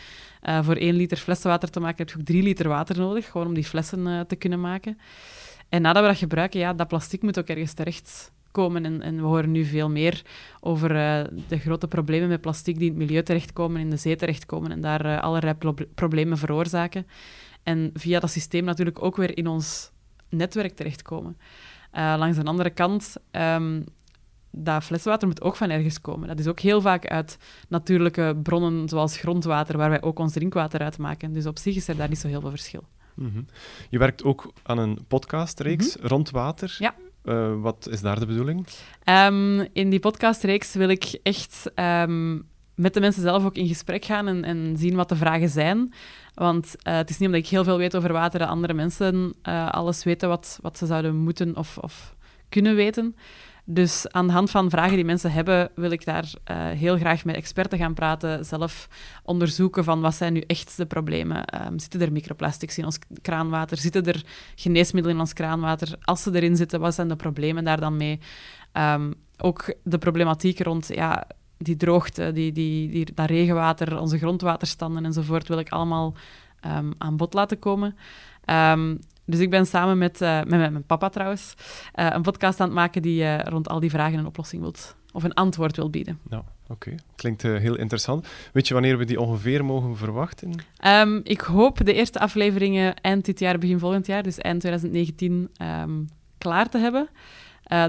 Uh, 0.43 0.65
voor 0.65 0.77
één 0.77 0.95
liter 0.95 1.17
flessenwater 1.17 1.71
te 1.71 1.81
maken 1.81 1.97
heb 1.97 2.09
je 2.09 2.19
ook 2.19 2.25
drie 2.25 2.43
liter 2.43 2.69
water 2.69 2.99
nodig, 2.99 3.31
gewoon 3.31 3.47
om 3.47 3.55
die 3.55 3.65
flessen 3.65 4.07
uh, 4.07 4.21
te 4.21 4.37
kunnen 4.37 4.61
maken. 4.61 4.99
En 5.69 5.83
nadat 5.83 6.03
we 6.03 6.09
dat 6.09 6.19
gebruiken, 6.19 6.61
ja, 6.61 6.73
dat 6.73 6.89
plastic 6.89 7.23
moet 7.23 7.39
ook 7.39 7.49
ergens 7.49 7.73
terecht 7.73 8.33
komen. 8.51 8.85
En, 8.85 9.03
en 9.03 9.17
we 9.17 9.23
horen 9.23 9.51
nu 9.51 9.65
veel 9.65 9.91
meer 9.91 10.23
over 10.61 10.89
de 11.49 11.59
grote 11.59 11.89
problemen 11.89 12.29
met 12.29 12.41
plastic 12.41 12.79
die 12.79 12.91
in 12.91 12.99
het 12.99 13.07
milieu 13.07 13.23
terechtkomen, 13.23 13.81
in 13.81 13.91
de 13.91 13.97
zee 13.97 14.17
terechtkomen 14.17 14.71
en 14.71 14.81
daar 14.81 15.21
allerlei 15.21 15.55
pro 15.55 15.75
problemen 15.95 16.39
veroorzaken. 16.39 17.07
En 17.63 17.91
via 17.95 18.21
dat 18.21 18.31
systeem 18.31 18.65
natuurlijk 18.65 19.03
ook 19.03 19.17
weer 19.17 19.37
in 19.37 19.47
ons 19.47 19.91
netwerk 20.29 20.77
terechtkomen. 20.77 21.37
langs 21.93 22.37
de 22.37 22.45
andere 22.45 22.71
kant 22.71 23.17
um, 23.31 23.85
dat 24.57 24.85
flessenwater 24.85 25.29
moet 25.29 25.43
ook 25.43 25.57
van 25.57 25.71
ergens 25.71 26.01
komen. 26.01 26.29
Dat 26.29 26.39
is 26.39 26.47
ook 26.47 26.61
heel 26.61 26.81
vaak 26.81 27.07
uit 27.07 27.39
natuurlijke 27.69 28.37
bronnen, 28.43 28.89
zoals 28.89 29.17
grondwater, 29.17 29.77
waar 29.77 29.91
wij 29.91 30.03
ook 30.03 30.19
ons 30.19 30.33
drinkwater 30.33 30.81
uit 30.81 30.99
maken. 30.99 31.33
Dus 31.33 31.47
op 31.47 31.59
zich 31.59 31.77
is 31.77 31.89
er 31.89 31.97
daar 31.97 32.09
niet 32.09 32.19
zo 32.19 32.29
heel 32.29 32.41
veel 32.41 32.51
verschil. 32.51 32.85
Mm 33.15 33.31
-hmm. 33.33 33.47
Je 33.91 33.99
werkt 33.99 34.25
ook 34.25 34.53
aan 34.63 34.79
een 34.79 34.99
podcastreeks 35.09 35.87
mm 35.87 36.01
-hmm. 36.01 36.09
rond 36.09 36.31
water. 36.31 36.77
Ja. 36.79 36.95
Uh, 37.25 37.61
wat 37.61 37.89
is 37.91 38.01
daar 38.01 38.21
de 38.21 38.27
bedoeling? 38.27 38.67
Um, 39.05 39.61
in 39.73 39.91
die 39.91 39.99
podcastreeks 39.99 40.75
wil 40.75 40.89
ik 40.89 41.19
echt 41.23 41.71
um, 41.75 42.47
met 42.75 42.95
de 42.95 43.01
mensen 43.01 43.23
zelf 43.23 43.45
ook 43.45 43.57
in 43.57 43.67
gesprek 43.67 44.05
gaan 44.05 44.27
en, 44.27 44.45
en 44.45 44.77
zien 44.77 44.95
wat 44.95 45.09
de 45.09 45.17
vragen 45.17 45.49
zijn. 45.49 45.93
Want 46.35 46.67
uh, 46.67 46.97
het 46.97 47.11
is 47.11 47.19
niet 47.19 47.29
omdat 47.29 47.45
ik 47.45 47.49
heel 47.49 47.65
veel 47.65 47.79
weet 47.79 47.97
over 47.97 48.13
water 48.13 48.39
dat 48.39 48.49
andere 48.49 48.75
mensen 48.75 49.35
uh, 49.49 49.71
alles 49.71 50.05
weten 50.05 50.29
wat, 50.29 50.59
wat 50.63 50.79
ze 50.79 50.87
zouden 50.87 51.17
moeten 51.17 51.57
of, 51.57 51.79
of 51.79 52.15
kunnen 52.49 52.75
weten. 52.75 53.17
Dus 53.67 54.11
aan 54.11 54.27
de 54.27 54.33
hand 54.33 54.51
van 54.51 54.71
vragen 54.71 54.97
die 54.97 55.05
mensen 55.05 55.33
hebben, 55.33 55.71
wil 55.75 55.91
ik 55.91 56.05
daar 56.05 56.25
uh, 56.25 56.57
heel 56.69 56.97
graag 56.97 57.25
met 57.25 57.35
experten 57.35 57.79
gaan 57.79 57.95
praten, 57.95 58.45
zelf 58.45 58.89
onderzoeken 59.23 59.85
van 59.85 60.01
wat 60.01 60.15
zijn 60.15 60.33
nu 60.33 60.41
echt 60.41 60.77
de 60.77 60.87
problemen. 60.87 61.67
Um, 61.67 61.79
zitten 61.79 62.01
er 62.01 62.13
microplastics 62.13 62.79
in 62.79 62.85
ons 62.85 62.99
kraanwater? 63.23 63.77
Zitten 63.77 64.07
er 64.07 64.25
geneesmiddelen 64.55 65.17
in 65.17 65.23
ons 65.23 65.33
kraanwater? 65.33 65.97
Als 66.01 66.23
ze 66.23 66.35
erin 66.35 66.57
zitten, 66.57 66.81
wat 66.81 66.95
zijn 66.95 67.09
de 67.09 67.17
problemen 67.17 67.65
daar 67.65 67.81
dan 67.81 67.97
mee? 67.97 68.21
Um, 68.73 69.15
ook 69.37 69.75
de 69.83 69.99
problematiek 69.99 70.61
rond 70.61 70.89
ja, 70.89 71.27
die 71.59 71.77
droogte, 71.77 72.33
die, 72.33 72.53
die, 72.53 72.91
die, 72.91 73.15
dat 73.15 73.29
regenwater, 73.29 74.01
onze 74.01 74.19
grondwaterstanden 74.19 75.05
enzovoort, 75.05 75.49
wil 75.49 75.59
ik 75.59 75.69
allemaal 75.69 76.15
um, 76.67 76.93
aan 76.99 77.17
bod 77.17 77.35
laten 77.35 77.59
komen. 77.59 77.97
Dus 79.25 79.41
ik 79.41 79.51
ben 79.51 79.67
samen 79.67 79.99
met, 79.99 80.21
uh, 80.21 80.37
met, 80.37 80.49
met, 80.49 80.71
mijn 80.71 80.85
papa 80.87 81.09
trouwens 81.09 81.55
uh, 81.95 82.07
een 82.11 82.23
podcast 82.23 82.61
aan 82.61 82.67
het 82.67 82.77
maken 82.77 83.03
die 83.03 83.23
uh, 83.23 83.39
rond 83.39 83.69
al 83.69 83.81
die 83.81 83.91
vragen 83.91 84.19
een 84.19 84.27
oplossing 84.27 84.63
wilt, 84.63 84.97
of 85.13 85.25
een 85.25 85.35
antwoord 85.35 85.77
wil 85.77 85.91
bieden. 85.91 86.19
Nou, 86.29 86.43
oké. 86.63 86.73
Okay. 86.73 86.99
Klinkt 87.15 87.43
heel 87.43 87.77
interessant. 87.77 88.27
Weet 88.53 88.69
je 88.69 88.75
wanneer 88.75 88.99
we 88.99 89.05
die 89.05 89.21
ongeveer 89.21 89.65
mogen 89.65 89.97
verwachten? 89.97 90.51
Um, 90.87 91.21
ik 91.23 91.41
hoop 91.41 91.85
de 91.85 91.95
eerste 91.95 92.19
afleveringen 92.19 92.95
eind 92.95 93.25
dit 93.25 93.39
jaar, 93.39 93.59
begin 93.59 93.79
volgend 93.79 94.07
jaar, 94.07 94.23
dus 94.23 94.39
eind 94.39 94.61
2019, 94.61 95.51
um, 95.63 96.09
klaar 96.39 96.69
te 96.69 96.79
hebben. 96.79 97.09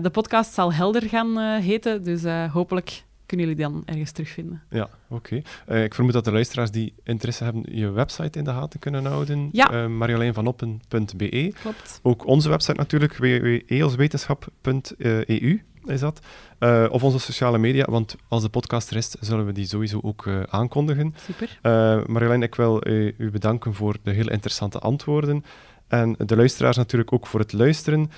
de 0.02 0.10
podcast 0.12 0.54
zal 0.54 0.74
Helder 0.74 1.10
gaan 1.10 1.38
heten, 1.62 2.04
dus 2.04 2.24
hopelijk 2.52 3.04
kunnen 3.26 3.48
jullie 3.48 3.64
dan 3.64 3.84
ergens 3.86 4.12
terugvinden. 4.12 4.62
Ja, 4.70 4.90
oké. 5.10 5.42
Okay. 5.68 5.78
Uh, 5.78 5.84
ik 5.84 5.94
vermoed 5.94 6.14
dat 6.14 6.26
de 6.26 6.32
luisteraars 6.32 6.72
die 6.72 6.94
interesse 7.04 7.44
hebben 7.44 7.78
je 7.78 7.90
website 7.90 8.40
in 8.40 8.44
de 8.44 8.52
gaten 8.52 8.80
kunnen 8.80 9.06
houden. 9.06 9.50
Ja. 9.52 9.74
Uh, 9.74 9.88
marjoleинvanoppen.be. 9.88 11.54
Klopt. 11.62 12.00
Ook 12.04 12.26
onze 12.26 12.50
website 12.50 12.78
natuurlijk, 12.78 13.18
www.eoswetenschap.eu 13.18 15.62
is 15.86 16.00
dat. 16.00 16.20
Uh, 16.60 16.86
of 16.90 17.04
onze 17.04 17.20
sociale 17.20 17.58
media, 17.58 17.86
want 17.90 18.16
als 18.28 18.44
de 18.44 18.50
podcast 18.50 18.92
rest, 18.92 19.18
zullen 19.20 19.46
we 19.46 19.52
die 19.52 19.66
sowieso 19.66 20.00
ook 20.02 20.26
uh, 20.26 20.44
aankondigen. 20.44 21.16
Super. 21.18 21.60
Uh, 21.64 22.06
Marjolein, 22.06 22.44
ik 22.44 22.56
wil 22.56 22.82
u 23.18 23.32
bedanken 23.32 23.74
voor 23.74 23.98
de 24.04 24.12
heel 24.12 24.30
interessante 24.30 24.80
antwoorden. 24.80 25.44
En 25.88 26.16
de 26.18 26.36
luisteraars 26.36 26.78
natuurlijk 26.78 27.14
ook 27.14 27.28
voor 27.28 27.40
het 27.40 27.54
luisteren. 27.54 28.12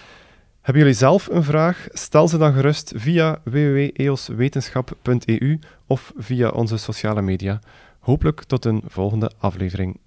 Hebben 0.68 0.86
jullie 0.86 1.00
zelf 1.00 1.28
een 1.28 1.44
vraag? 1.44 1.88
Stel 1.92 2.28
ze 2.28 2.38
dan 2.38 2.54
gerust 2.54 2.94
via 2.96 3.40
www.eoswetenschap.eu 3.44 5.60
of 5.86 6.14
via 6.18 6.50
onze 6.50 6.78
sociale 6.78 7.22
media. 7.22 7.60
Hopelijk 8.00 8.44
tot 8.44 8.66
een 8.66 8.82
volgende 8.86 9.32
aflevering. 9.38 10.00